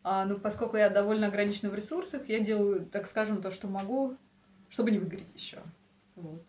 А, 0.03 0.25
ну, 0.25 0.37
поскольку 0.37 0.77
я 0.77 0.89
довольно 0.89 1.27
ограничена 1.27 1.69
в 1.69 1.75
ресурсах, 1.75 2.27
я 2.27 2.39
делаю, 2.39 2.85
так 2.85 3.07
скажем, 3.07 3.41
то, 3.41 3.51
что 3.51 3.67
могу, 3.67 4.17
чтобы 4.69 4.91
не 4.91 4.99
выгореть 4.99 5.33
еще. 5.33 5.59
Вот. 6.15 6.43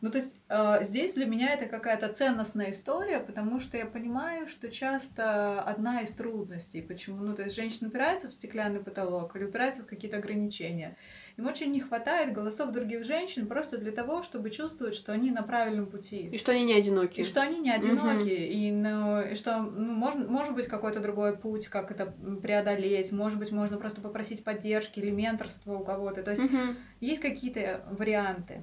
Ну, 0.00 0.10
то 0.10 0.16
есть 0.16 0.36
э, 0.48 0.82
здесь 0.82 1.14
для 1.14 1.26
меня 1.26 1.52
это 1.52 1.66
какая-то 1.66 2.08
ценностная 2.08 2.70
история, 2.70 3.20
потому 3.20 3.60
что 3.60 3.76
я 3.76 3.84
понимаю, 3.84 4.46
что 4.48 4.70
часто 4.70 5.60
одна 5.60 6.00
из 6.00 6.12
трудностей, 6.12 6.80
почему, 6.80 7.22
ну, 7.22 7.34
то 7.34 7.42
есть 7.42 7.54
женщина 7.54 7.88
упирается 7.88 8.28
в 8.28 8.32
стеклянный 8.32 8.80
потолок 8.80 9.36
или 9.36 9.44
упирается 9.44 9.82
в 9.82 9.86
какие-то 9.86 10.16
ограничения. 10.16 10.96
Им 11.36 11.46
очень 11.46 11.70
не 11.70 11.80
хватает 11.80 12.34
голосов 12.34 12.70
других 12.70 13.04
женщин 13.04 13.46
просто 13.46 13.78
для 13.78 13.92
того, 13.92 14.22
чтобы 14.22 14.50
чувствовать, 14.50 14.94
что 14.94 15.12
они 15.12 15.30
на 15.30 15.42
правильном 15.42 15.86
пути. 15.86 16.28
И 16.32 16.38
что 16.38 16.52
они 16.52 16.64
не 16.64 16.74
одиноки. 16.74 17.20
И 17.20 17.24
что 17.24 17.42
они 17.42 17.60
не 17.60 17.70
одиноки. 17.70 18.22
Угу. 18.22 18.28
И, 18.28 18.72
ну, 18.72 19.22
и 19.22 19.34
что 19.34 19.58
ну, 19.62 19.92
может, 19.94 20.28
может 20.28 20.54
быть 20.54 20.66
какой-то 20.66 21.00
другой 21.00 21.36
путь, 21.36 21.68
как 21.68 21.90
это 21.90 22.12
преодолеть. 22.42 23.12
Может 23.12 23.38
быть, 23.38 23.52
можно 23.52 23.78
просто 23.78 24.00
попросить 24.00 24.44
поддержки 24.44 24.98
или 24.98 25.10
менторства 25.10 25.78
у 25.78 25.84
кого-то. 25.84 26.22
То 26.22 26.32
есть 26.32 26.44
угу. 26.44 26.74
есть 27.00 27.20
какие-то 27.20 27.86
варианты. 27.90 28.62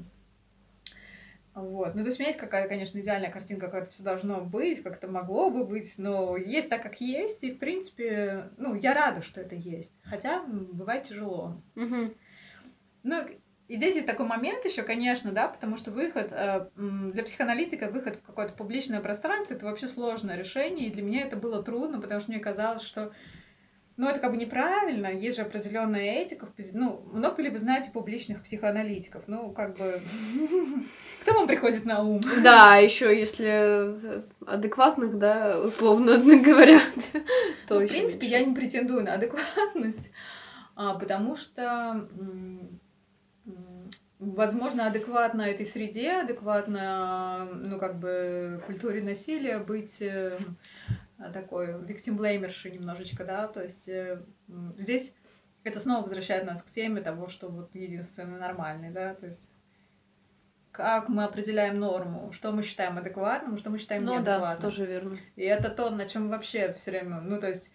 Вот. 1.57 1.95
Ну, 1.95 2.01
то 2.01 2.05
есть 2.05 2.19
у 2.19 2.21
меня 2.21 2.29
есть 2.29 2.39
какая-то, 2.39 2.69
конечно, 2.69 2.99
идеальная 2.99 3.31
картинка, 3.31 3.67
как 3.67 3.83
это 3.83 3.91
все 3.91 4.03
должно 4.03 4.41
быть, 4.41 4.83
как 4.83 4.97
это 4.97 5.07
могло 5.07 5.49
бы 5.49 5.65
быть, 5.65 5.91
но 5.97 6.37
есть 6.37 6.69
так, 6.69 6.83
как 6.83 7.01
есть, 7.01 7.43
и, 7.43 7.51
в 7.51 7.57
принципе, 7.57 8.51
ну, 8.57 8.75
я 8.75 8.93
рада, 8.93 9.23
что 9.23 9.41
это 9.41 9.55
есть. 9.55 9.91
Хотя 10.03 10.43
бывает 10.43 11.05
тяжело. 11.05 11.59
Угу. 11.75 12.13
Ну, 13.01 13.27
и 13.67 13.75
здесь 13.75 13.95
есть 13.95 14.05
такой 14.05 14.27
момент 14.27 14.65
еще, 14.65 14.83
конечно, 14.83 15.31
да, 15.31 15.47
потому 15.47 15.77
что 15.77 15.89
выход 15.89 16.27
э, 16.31 16.69
для 16.75 17.23
психоаналитика, 17.23 17.89
выход 17.89 18.17
в 18.17 18.21
какое-то 18.21 18.53
публичное 18.53 19.01
пространство, 19.01 19.55
это 19.55 19.65
вообще 19.65 19.87
сложное 19.87 20.37
решение, 20.37 20.87
и 20.87 20.91
для 20.91 21.01
меня 21.01 21.23
это 21.23 21.37
было 21.37 21.63
трудно, 21.63 21.99
потому 21.99 22.21
что 22.21 22.29
мне 22.29 22.39
казалось, 22.39 22.83
что 22.83 23.13
ну, 23.97 24.07
это 24.07 24.19
как 24.19 24.31
бы 24.31 24.38
неправильно, 24.38 25.07
есть 25.07 25.38
же 25.38 25.41
определенная 25.41 26.21
этика. 26.21 26.47
Ну, 26.73 27.01
много 27.12 27.41
ли 27.41 27.49
вы 27.49 27.57
знаете 27.57 27.89
публичных 27.91 28.43
психоаналитиков? 28.43 29.23
Ну, 29.25 29.49
как 29.49 29.75
бы... 29.75 30.01
Кто 31.23 31.33
вам 31.33 31.47
приходит 31.47 31.83
на 31.83 32.03
ум? 32.03 32.21
Да, 32.43 32.77
еще 32.77 33.17
если 33.17 34.21
адекватных, 34.45 35.17
да, 35.17 35.60
условно 35.60 36.17
говоря. 36.43 36.79
То 37.67 37.79
ну, 37.79 37.86
в 37.86 37.89
принципе, 37.89 38.27
я 38.27 38.45
не 38.45 38.53
претендую 38.53 39.03
на 39.03 39.15
адекватность, 39.15 40.12
а, 40.75 40.93
потому 40.93 41.36
что 41.36 42.07
возможно, 44.19 44.88
адекватно 44.88 45.41
этой 45.41 45.65
среде, 45.65 46.12
адекватно, 46.21 47.47
ну, 47.51 47.79
как 47.79 47.99
бы, 47.99 48.62
культуре 48.67 49.01
насилия 49.01 49.60
быть 49.60 50.01
э, 50.01 50.38
Э, 50.38 50.39
такой 51.34 51.73
victim-блеймерши 51.73 52.69
немножечко, 52.69 53.25
да, 53.25 53.47
то 53.47 53.62
есть 53.62 53.89
э, 53.89 54.23
здесь 54.77 55.13
это 55.63 55.80
снова 55.80 56.03
возвращает 56.03 56.45
нас 56.45 56.62
к 56.62 56.71
теме 56.71 57.01
того, 57.01 57.27
что 57.27 57.49
вот 57.49 57.73
единственный 57.73 58.39
нормальный, 58.39 58.91
да, 58.91 59.13
то 59.15 59.25
есть 59.25 59.49
как 60.71 61.10
мы 61.10 61.23
определяем 61.23 61.80
норму, 61.80 62.32
что 62.32 62.51
мы 62.51 62.62
считаем 62.62 62.97
адекватным, 62.99 63.58
что 63.58 63.71
мы 63.71 63.80
считаем 63.80 64.03
ну, 64.03 64.13
неадекватным. 64.13 64.56
да, 64.58 64.62
тоже 64.62 64.86
верно. 64.86 65.17
И 65.36 65.43
это 65.43 65.71
то, 65.71 65.89
на 65.89 66.08
чем 66.08 66.30
вообще 66.30 66.73
все 66.73 66.91
время, 66.91 67.19
ну, 67.19 67.39
то 67.39 67.47
есть, 67.47 67.71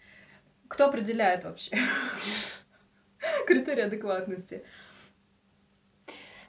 кто 0.68 0.86
определяет 0.86 1.42
вообще 1.42 1.76
критерии 3.46 3.82
адекватности? 3.82 4.64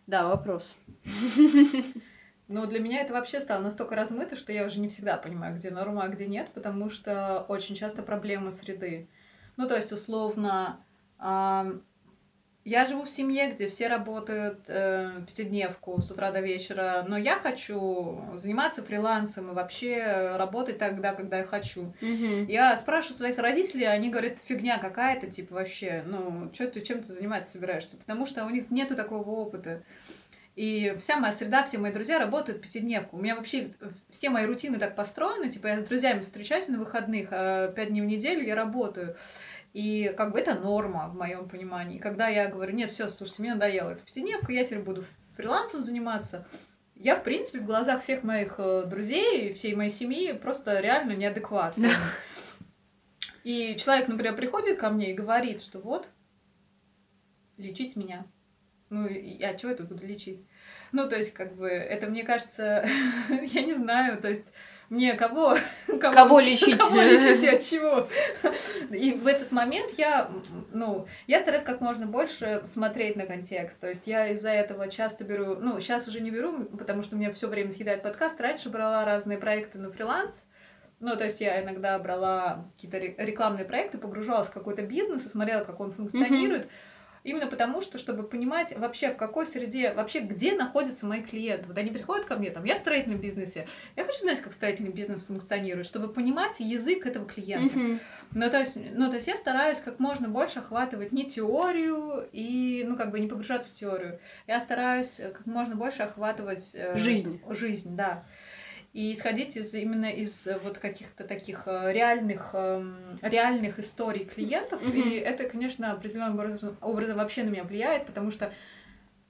Да, 0.05 0.27
вопрос. 0.27 0.75
Но 2.47 2.65
для 2.65 2.79
меня 2.79 3.01
это 3.01 3.13
вообще 3.13 3.39
стало 3.39 3.61
настолько 3.61 3.95
размыто, 3.95 4.35
что 4.35 4.51
я 4.51 4.65
уже 4.65 4.79
не 4.79 4.89
всегда 4.89 5.17
понимаю, 5.17 5.55
где 5.55 5.71
норма, 5.71 6.03
а 6.03 6.07
где 6.09 6.25
нет, 6.25 6.49
потому 6.53 6.89
что 6.89 7.45
очень 7.47 7.75
часто 7.75 8.03
проблемы 8.03 8.51
среды. 8.51 9.07
Ну, 9.55 9.67
то 9.67 9.75
есть, 9.75 9.91
условно, 9.91 10.83
я 12.65 12.85
живу 12.85 13.03
в 13.03 13.09
семье, 13.09 13.51
где 13.51 13.67
все 13.67 13.89
работают 13.89 14.61
э, 14.67 15.21
пятидневку 15.27 16.01
с 16.01 16.09
утра 16.11 16.31
до 16.31 16.39
вечера, 16.39 17.03
но 17.07 17.17
я 17.17 17.37
хочу 17.37 18.23
заниматься 18.37 18.83
фрилансом 18.83 19.51
и 19.51 19.53
вообще 19.53 20.35
работать 20.37 20.77
тогда, 20.77 21.13
когда 21.13 21.39
я 21.39 21.43
хочу. 21.43 21.93
Мгм. 21.99 22.45
Я 22.47 22.77
спрашиваю 22.77 23.15
своих 23.15 23.37
родителей, 23.37 23.85
они 23.85 24.09
говорят, 24.09 24.39
фигня 24.39 24.79
какая-то, 24.79 25.29
типа, 25.29 25.55
вообще, 25.55 26.03
ну, 26.05 26.51
что 26.53 26.67
ты, 26.69 26.79
чем 26.79 27.03
ты 27.03 27.11
заниматься 27.11 27.51
собираешься? 27.51 27.97
Потому 27.97 28.25
что 28.25 28.45
у 28.45 28.49
них 28.49 28.71
нету 28.71 28.95
такого 28.95 29.29
опыта. 29.29 29.83
И 30.55 30.95
вся 30.99 31.17
моя 31.17 31.33
среда, 31.33 31.63
все 31.63 31.79
мои 31.79 31.91
друзья 31.91 32.19
работают 32.19 32.61
пятидневку. 32.61 33.17
У 33.17 33.21
меня 33.21 33.35
вообще 33.35 33.73
все 34.09 34.29
мои 34.29 34.45
рутины 34.45 34.77
так 34.77 34.95
построены, 34.95 35.49
типа, 35.49 35.67
я 35.67 35.79
с 35.79 35.83
друзьями 35.83 36.21
встречаюсь 36.21 36.67
на 36.67 36.77
выходных, 36.77 37.29
а 37.31 37.69
пять 37.69 37.89
дней 37.89 38.01
в 38.01 38.05
неделю 38.05 38.45
я 38.45 38.55
работаю. 38.55 39.15
И 39.73 40.13
как 40.15 40.31
бы 40.31 40.39
это 40.39 40.53
норма 40.53 41.09
в 41.09 41.15
моем 41.15 41.49
понимании. 41.49 41.97
Когда 41.97 42.27
я 42.27 42.47
говорю, 42.47 42.75
нет, 42.75 42.91
все, 42.91 43.09
слушайте, 43.09 43.41
мне 43.41 43.53
надоело 43.55 43.89
эта 43.89 44.03
пятидневка, 44.03 44.51
я 44.51 44.63
теперь 44.63 44.83
буду 44.83 45.03
фрилансом 45.35 45.81
заниматься, 45.81 46.47
я, 46.95 47.15
в 47.15 47.23
принципе, 47.23 47.59
в 47.59 47.65
глазах 47.65 48.01
всех 48.01 48.23
моих 48.23 48.55
э, 48.59 48.85
друзей, 48.85 49.53
всей 49.53 49.75
моей 49.75 49.89
семьи 49.89 50.31
просто 50.31 50.79
реально 50.79 51.13
неадекватна. 51.13 51.89
И 53.43 53.75
человек, 53.75 54.07
например, 54.07 54.35
приходит 54.35 54.79
ко 54.79 54.89
мне 54.89 55.11
и 55.11 55.15
говорит, 55.15 55.61
что 55.61 55.79
вот, 55.79 56.07
лечить 57.57 57.95
меня. 57.95 58.25
Ну, 58.93 59.07
и 59.07 59.41
а 59.43 59.55
чего 59.55 59.71
я 59.71 59.77
тут 59.77 59.87
буду 59.87 60.05
лечить? 60.05 60.45
Ну, 60.91 61.09
то 61.09 61.15
есть, 61.15 61.33
как 61.33 61.55
бы, 61.55 61.67
это, 61.67 62.05
мне 62.05 62.21
кажется, 62.21 62.85
я 63.41 63.63
не 63.63 63.73
знаю, 63.73 64.21
то 64.21 64.29
есть, 64.29 64.45
мне 64.89 65.15
кого? 65.15 65.57
Кого 65.99 66.39
лечить? 66.39 66.77
Кого 66.77 67.01
лечить 67.01 67.41
и 67.41 67.47
от 67.47 67.61
чего? 67.67 68.07
И 68.91 69.13
в 69.13 69.25
этот 69.25 69.51
момент 69.51 69.93
я, 69.97 70.29
ну, 70.71 71.07
я 71.25 71.39
стараюсь 71.39 71.63
как 71.63 71.81
можно 71.81 72.05
больше 72.05 72.61
смотреть 72.67 73.15
на 73.15 73.25
контекст. 73.25 73.79
То 73.79 73.89
есть 73.89 74.05
я 74.05 74.27
из-за 74.27 74.51
этого 74.51 74.87
часто 74.91 75.23
беру, 75.23 75.55
ну, 75.55 75.79
сейчас 75.79 76.07
уже 76.07 76.21
не 76.21 76.29
беру, 76.29 76.65
потому 76.65 77.01
что 77.01 77.15
меня 77.15 77.33
все 77.33 77.47
время 77.47 77.71
съедает 77.71 78.03
подкаст. 78.03 78.39
Раньше 78.39 78.69
брала 78.69 79.03
разные 79.05 79.39
проекты 79.39 79.79
на 79.79 79.91
фриланс. 79.91 80.43
Ну, 80.99 81.15
то 81.15 81.23
есть 81.23 81.41
я 81.41 81.63
иногда 81.63 81.97
брала 81.97 82.69
какие-то 82.75 82.99
ре- 82.99 83.15
рекламные 83.17 83.65
проекты, 83.65 83.97
погружалась 83.97 84.49
в 84.49 84.53
какой-то 84.53 84.83
бизнес 84.83 85.25
и 85.25 85.29
смотрела, 85.29 85.63
как 85.63 85.79
он 85.79 85.91
функционирует. 85.93 86.69
Именно 87.23 87.47
потому, 87.47 87.81
что, 87.81 87.97
чтобы 87.97 88.23
понимать 88.23 88.77
вообще, 88.77 89.11
в 89.13 89.17
какой 89.17 89.45
среде, 89.45 89.93
вообще, 89.93 90.19
где 90.19 90.53
находятся 90.53 91.05
мои 91.05 91.21
клиенты. 91.21 91.67
Вот 91.67 91.77
они 91.77 91.89
приходят 91.89 92.25
ко 92.25 92.35
мне, 92.35 92.49
там, 92.49 92.63
я 92.65 92.75
в 92.75 92.79
строительном 92.79 93.19
бизнесе, 93.19 93.67
я 93.95 94.03
хочу 94.03 94.19
знать, 94.19 94.41
как 94.41 94.53
строительный 94.53 94.91
бизнес 94.91 95.21
функционирует, 95.21 95.87
чтобы 95.87 96.09
понимать 96.09 96.59
язык 96.59 97.05
этого 97.05 97.25
клиента. 97.25 97.77
Мгм. 97.77 97.99
Ну, 98.31 98.49
то 98.49 98.59
есть, 98.59 98.77
ну, 98.93 99.09
то 99.09 99.15
есть 99.15 99.27
я 99.27 99.35
стараюсь 99.37 99.79
как 99.79 99.99
можно 99.99 100.27
больше 100.27 100.59
охватывать 100.59 101.11
не 101.11 101.25
теорию 101.25 102.27
и, 102.31 102.83
ну, 102.85 102.95
как 102.95 103.11
бы 103.11 103.19
не 103.19 103.27
погружаться 103.27 103.69
в 103.69 103.73
теорию. 103.73 104.19
Я 104.47 104.59
стараюсь 104.59 105.19
э, 105.19 105.29
как 105.29 105.45
можно 105.45 105.75
больше 105.75 106.03
охватывать... 106.03 106.71
э, 106.73 106.97
Жизнь. 106.97 107.41
Жизнь, 107.49 107.95
да. 107.95 108.25
И 108.93 109.11
исходить 109.11 109.57
из 109.57 109.73
именно 109.73 110.05
из 110.05 110.45
э, 110.45 110.59
вот 110.59 110.77
каких-то 110.77 111.23
таких 111.23 111.63
э, 111.65 111.91
реальных, 111.91 112.51
эм, 112.53 113.17
реальных 113.23 113.79
историй 113.79 114.23
клиентов. 114.23 114.81
Мгм. 114.83 115.01
И 115.01 115.15
это, 115.15 115.49
конечно, 115.49 115.91
определенным 115.91 116.33
образом, 116.35 116.77
образом 116.79 117.17
вообще 117.17 117.43
на 117.43 117.49
меня 117.49 117.63
влияет, 117.63 118.05
потому 118.05 118.29
что, 118.29 118.53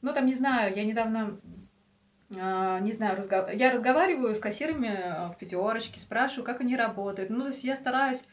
ну, 0.02 0.13
там, 0.13 0.26
не 0.26 0.36
знаю, 0.36 0.76
я 0.76 0.84
недавно 0.84 1.39
а, 2.36 2.80
не 2.80 2.91
знаю, 2.91 3.17
разгов- 3.17 3.54
я 3.54 3.71
разговариваю 3.71 4.36
с 4.36 4.39
кассирами 4.39 4.88
э, 4.88 5.28
в 5.30 5.38
пятерочке, 5.38 5.99
спрашиваю, 5.99 6.45
как 6.45 6.62
они 6.62 6.76
работают. 6.76 7.30
Ну, 7.30 7.41
то 7.41 7.47
есть 7.47 7.63
я 7.63 7.76
стараюсь 7.76 8.23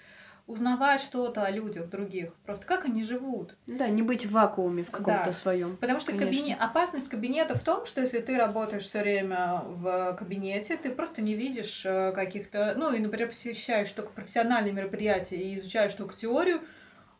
узнавать 0.47 1.01
что-то 1.03 1.45
о 1.45 1.51
людях 1.51 1.89
других, 1.89 2.35
просто 2.47 2.67
как 2.67 2.85
они 2.85 3.03
живут. 3.05 3.57
Да, 3.67 3.89
не 3.89 4.03
быть 4.03 4.27
в 4.27 4.33
вакууме 4.33 4.83
в 4.83 4.91
каком-то 4.91 5.27
Да. 5.27 5.33
своем. 5.33 5.77
Потому 5.77 6.01
что 6.01 6.13
Конечно. 6.13 6.27
кабине- 6.31 6.55
опасность 6.57 7.09
кабинета 7.09 7.57
в 7.59 7.63
том, 7.63 7.87
что 7.87 8.01
если 8.01 8.19
ты 8.21 8.37
работаешь 8.37 8.83
все 8.85 9.01
время 9.01 9.63
в 9.65 10.17
кабинете, 10.19 10.77
ты 10.77 10.91
просто 10.91 11.23
не 11.23 11.35
видишь 11.35 11.83
э, 11.85 12.13
каких-то, 12.13 12.75
ну 12.77 12.93
и, 12.93 12.99
например, 12.99 13.29
посещаешь 13.29 13.91
только 13.93 14.11
профессиональные 14.11 14.73
мероприятия 14.73 15.37
и 15.37 15.57
изучаешь 15.57 15.95
только 15.95 16.17
теорию, 16.17 16.61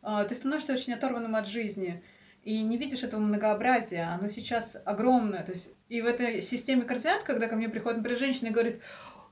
э, 0.03 0.25
ты 0.27 0.35
становишься 0.35 0.73
очень 0.73 0.93
оторванным 0.93 1.35
от 1.35 1.47
жизни 1.47 2.03
и 2.43 2.61
не 2.63 2.77
видишь 2.77 3.03
этого 3.03 3.19
многообразия. 3.21 4.09
Оно 4.19 4.27
сейчас 4.27 4.75
огромное. 4.85 5.43
То 5.43 5.51
есть 5.51 5.69
и 5.89 6.01
в 6.01 6.05
этой 6.07 6.41
системе 6.41 6.83
координат, 6.83 7.23
когда 7.23 7.47
ко 7.47 7.55
мне 7.55 7.69
приходит, 7.69 7.97
например, 7.97 8.17
женщина 8.17 8.47
и 8.47 8.51
говорит, 8.51 8.81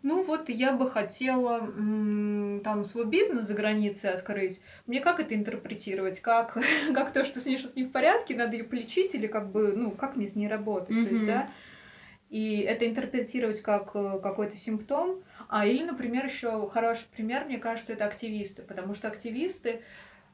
ну 0.02 0.24
вот 0.24 0.50
я 0.50 0.74
бы 0.74 0.90
хотела 0.90 1.60
там 2.64 2.84
свой 2.84 3.06
бизнес 3.06 3.46
за 3.46 3.54
границей 3.54 4.12
открыть. 4.12 4.62
Мне 4.88 5.02
как 5.02 5.20
это 5.20 5.36
интерпретировать? 5.36 6.22
Как, 6.22 6.58
как 6.94 7.14
то, 7.14 7.26
что 7.26 7.40
с 7.40 7.46
ней 7.46 7.58
что-то 7.58 7.80
не 7.80 7.86
в 7.86 7.92
порядке, 7.92 8.36
надо 8.36 8.58
ее 8.58 8.64
полечить 8.64 9.16
или 9.16 9.28
как 9.28 9.52
бы, 9.52 9.74
ну, 9.74 9.92
как 9.92 10.16
мне 10.16 10.28
с 10.28 10.36
ней 10.36 10.48
работать? 10.48 10.96
То 11.04 11.10
есть, 11.10 11.26
да, 11.26 11.50
и 12.30 12.60
это 12.62 12.86
интерпретировать 12.88 13.62
как 13.62 13.96
э, 13.96 14.20
какой-то 14.22 14.56
симптом. 14.56 15.24
А 15.48 15.66
или, 15.66 15.84
например, 15.84 16.26
еще 16.26 16.70
хороший 16.70 17.08
пример, 17.08 17.46
мне 17.46 17.58
кажется, 17.58 17.94
это 17.94 18.06
активисты, 18.06 18.62
потому 18.62 18.94
что 18.94 19.08
активисты, 19.08 19.82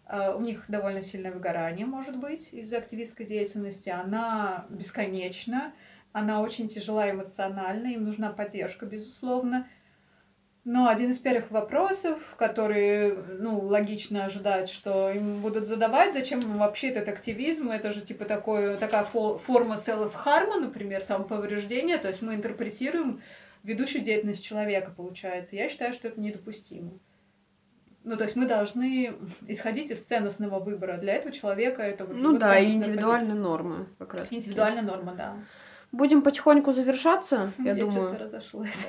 э, 0.07 0.33
у 0.35 0.41
них 0.41 0.65
довольно 0.67 1.01
сильное 1.01 1.31
выгорание, 1.31 1.85
может 1.85 2.17
быть, 2.17 2.49
из-за 2.51 2.79
активистской 2.79 3.25
деятельности. 3.25 3.89
Она 3.89 4.65
бесконечна, 4.69 5.73
она 6.15 6.41
очень 6.41 6.69
тяжела 6.69 7.11
эмоционально, 7.11 7.87
им 7.87 8.05
нужна 8.05 8.29
поддержка, 8.31 8.85
безусловно. 8.85 9.67
Но 10.63 10.87
один 10.87 11.09
из 11.09 11.19
первых 11.19 11.51
вопросов, 11.51 12.35
которые, 12.37 13.13
ну, 13.37 13.59
логично 13.59 14.23
ожидать, 14.23 14.69
что 14.69 15.11
им 15.11 15.41
будут 15.41 15.67
задавать, 15.67 16.13
зачем 16.13 16.39
им 16.39 16.55
вообще 16.55 16.87
этот 16.87 17.09
активизм, 17.09 17.69
это 17.69 17.91
же 17.91 17.99
типа 17.99 18.23
такое, 18.23 18.77
такая 18.77 19.03
фо- 19.03 19.37
форма 19.37 19.75
self-harm, 19.75 20.61
например, 20.61 21.01
самоповреждения, 21.03 21.97
то 21.97 22.07
есть 22.07 22.21
мы 22.21 22.33
интерпретируем 22.33 23.21
ведущую 23.63 24.01
деятельность 24.01 24.43
человека, 24.43 24.91
получается. 24.95 25.57
Я 25.57 25.67
считаю, 25.67 25.91
что 25.91 26.07
это 26.07 26.19
недопустимо. 26.21 26.93
Ну, 28.05 28.15
то 28.15 28.23
есть 28.23 28.37
мы 28.37 28.45
должны 28.45 29.15
исходить 29.47 29.91
из 29.91 30.01
ценностного 30.01 30.59
выбора. 30.59 30.97
Для 30.97 31.13
этого 31.15 31.33
человека 31.33 31.81
это 31.81 32.05
вот 32.05 32.15
Ну 32.15 32.37
да, 32.37 32.57
и 32.57 32.67
ценностная 32.69 32.87
индивидуальные 32.93 33.19
позиция. 33.19 33.41
нормы 33.41 33.87
как 33.99 34.13
раз. 34.13 34.27
Индивидуальная 34.31 34.83
норма, 34.83 35.13
да. 35.15 35.35
Будем 35.95 36.23
потихоньку 36.23 36.73
завершаться, 36.73 37.53
я, 37.57 37.71
Я 37.71 37.85
думаю. 37.85 38.19
разошлась. 38.19 38.87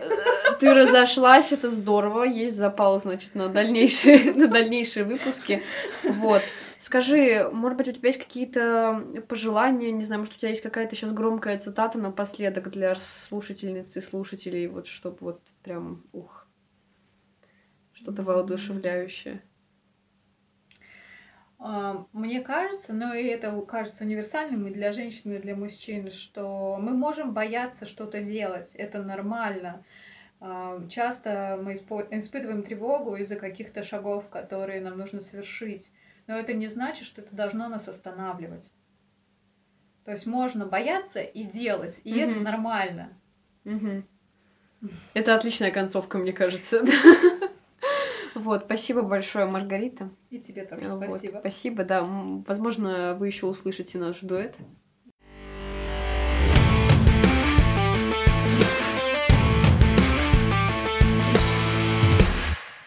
Ты 0.59 0.75
разошлась, 0.75 1.53
это 1.53 1.69
здорово. 1.69 2.25
Есть 2.25 2.57
запал, 2.57 3.01
значит, 3.01 3.37
на 3.37 3.49
дальнейшие, 3.49 4.33
на 4.35 4.49
дальнейшие 4.49 5.05
выпуски. 5.05 5.63
Вот. 6.03 6.43
Скажи, 6.81 7.49
может 7.53 7.79
быть, 7.79 7.89
у 7.89 7.93
тебя 7.93 8.09
есть 8.09 8.19
какие-то 8.19 9.05
пожелания, 9.29 9.93
не 9.93 10.03
знаю, 10.03 10.23
может, 10.23 10.35
у 10.35 10.39
тебя 10.39 10.49
есть 10.49 10.63
какая-то 10.63 10.97
сейчас 10.97 11.13
громкая 11.13 11.59
цитата 11.59 11.97
напоследок 11.97 12.71
для 12.71 12.97
слушательниц 12.97 13.97
и 13.97 14.01
слушателей, 14.01 14.67
вот 14.67 14.89
чтобы 14.89 15.19
вот 15.21 15.41
прям, 15.63 16.03
ух, 16.13 16.49
что-то 17.93 18.25
воодушевляющее. 18.25 19.43
Мне 21.59 22.43
кажется, 22.43 22.93
но 22.93 23.15
и 23.15 23.27
это 23.27 23.59
кажется 23.63 24.05
универсальным 24.05 24.67
и 24.67 24.71
для 24.73 24.93
женщин, 24.93 25.33
и 25.33 25.39
для 25.39 25.57
мужчин, 25.57 26.11
что 26.11 26.77
мы 26.79 26.93
можем 26.93 27.33
бояться 27.33 27.87
что-то 27.87 28.21
делать, 28.21 28.75
это 28.75 29.03
нормально. 29.03 29.83
Часто 30.91 31.59
мы 31.63 31.75
испытываем 31.75 32.63
тревогу 32.63 33.17
из-за 33.17 33.37
каких-то 33.37 33.83
шагов, 33.83 34.29
которые 34.29 34.83
нам 34.83 34.99
нужно 34.99 35.21
совершить, 35.21 35.93
но 36.27 36.37
это 36.39 36.53
не 36.53 36.67
значит, 36.67 37.07
что 37.07 37.23
это 37.23 37.35
должно 37.35 37.69
нас 37.69 37.89
останавливать. 37.89 38.71
То 40.05 40.13
есть 40.13 40.27
можно 40.27 40.67
бояться 40.67 41.21
и 41.21 41.43
делать, 41.43 42.01
и 42.05 42.17
это 42.19 42.35
Мгм. 42.35 42.45
нормально. 42.45 43.19
Мгм. 43.65 44.07
Это 45.15 45.35
отличная 45.35 45.71
концовка, 45.71 46.19
мне 46.19 46.33
кажется. 46.33 46.85
Вот, 48.37 48.65
спасибо 48.67 49.03
большое, 49.03 49.47
Маргарита. 49.47 50.11
И 50.31 50.39
тебе 50.39 50.65
тоже 50.65 50.85
Вот, 50.87 51.05
спасибо. 51.05 51.39
Спасибо, 51.41 51.85
да. 51.85 52.05
Возможно, 52.47 53.17
вы 53.19 53.29
еще 53.29 53.47
услышите 53.47 53.99
наш 53.99 54.21
дуэт 54.21 54.57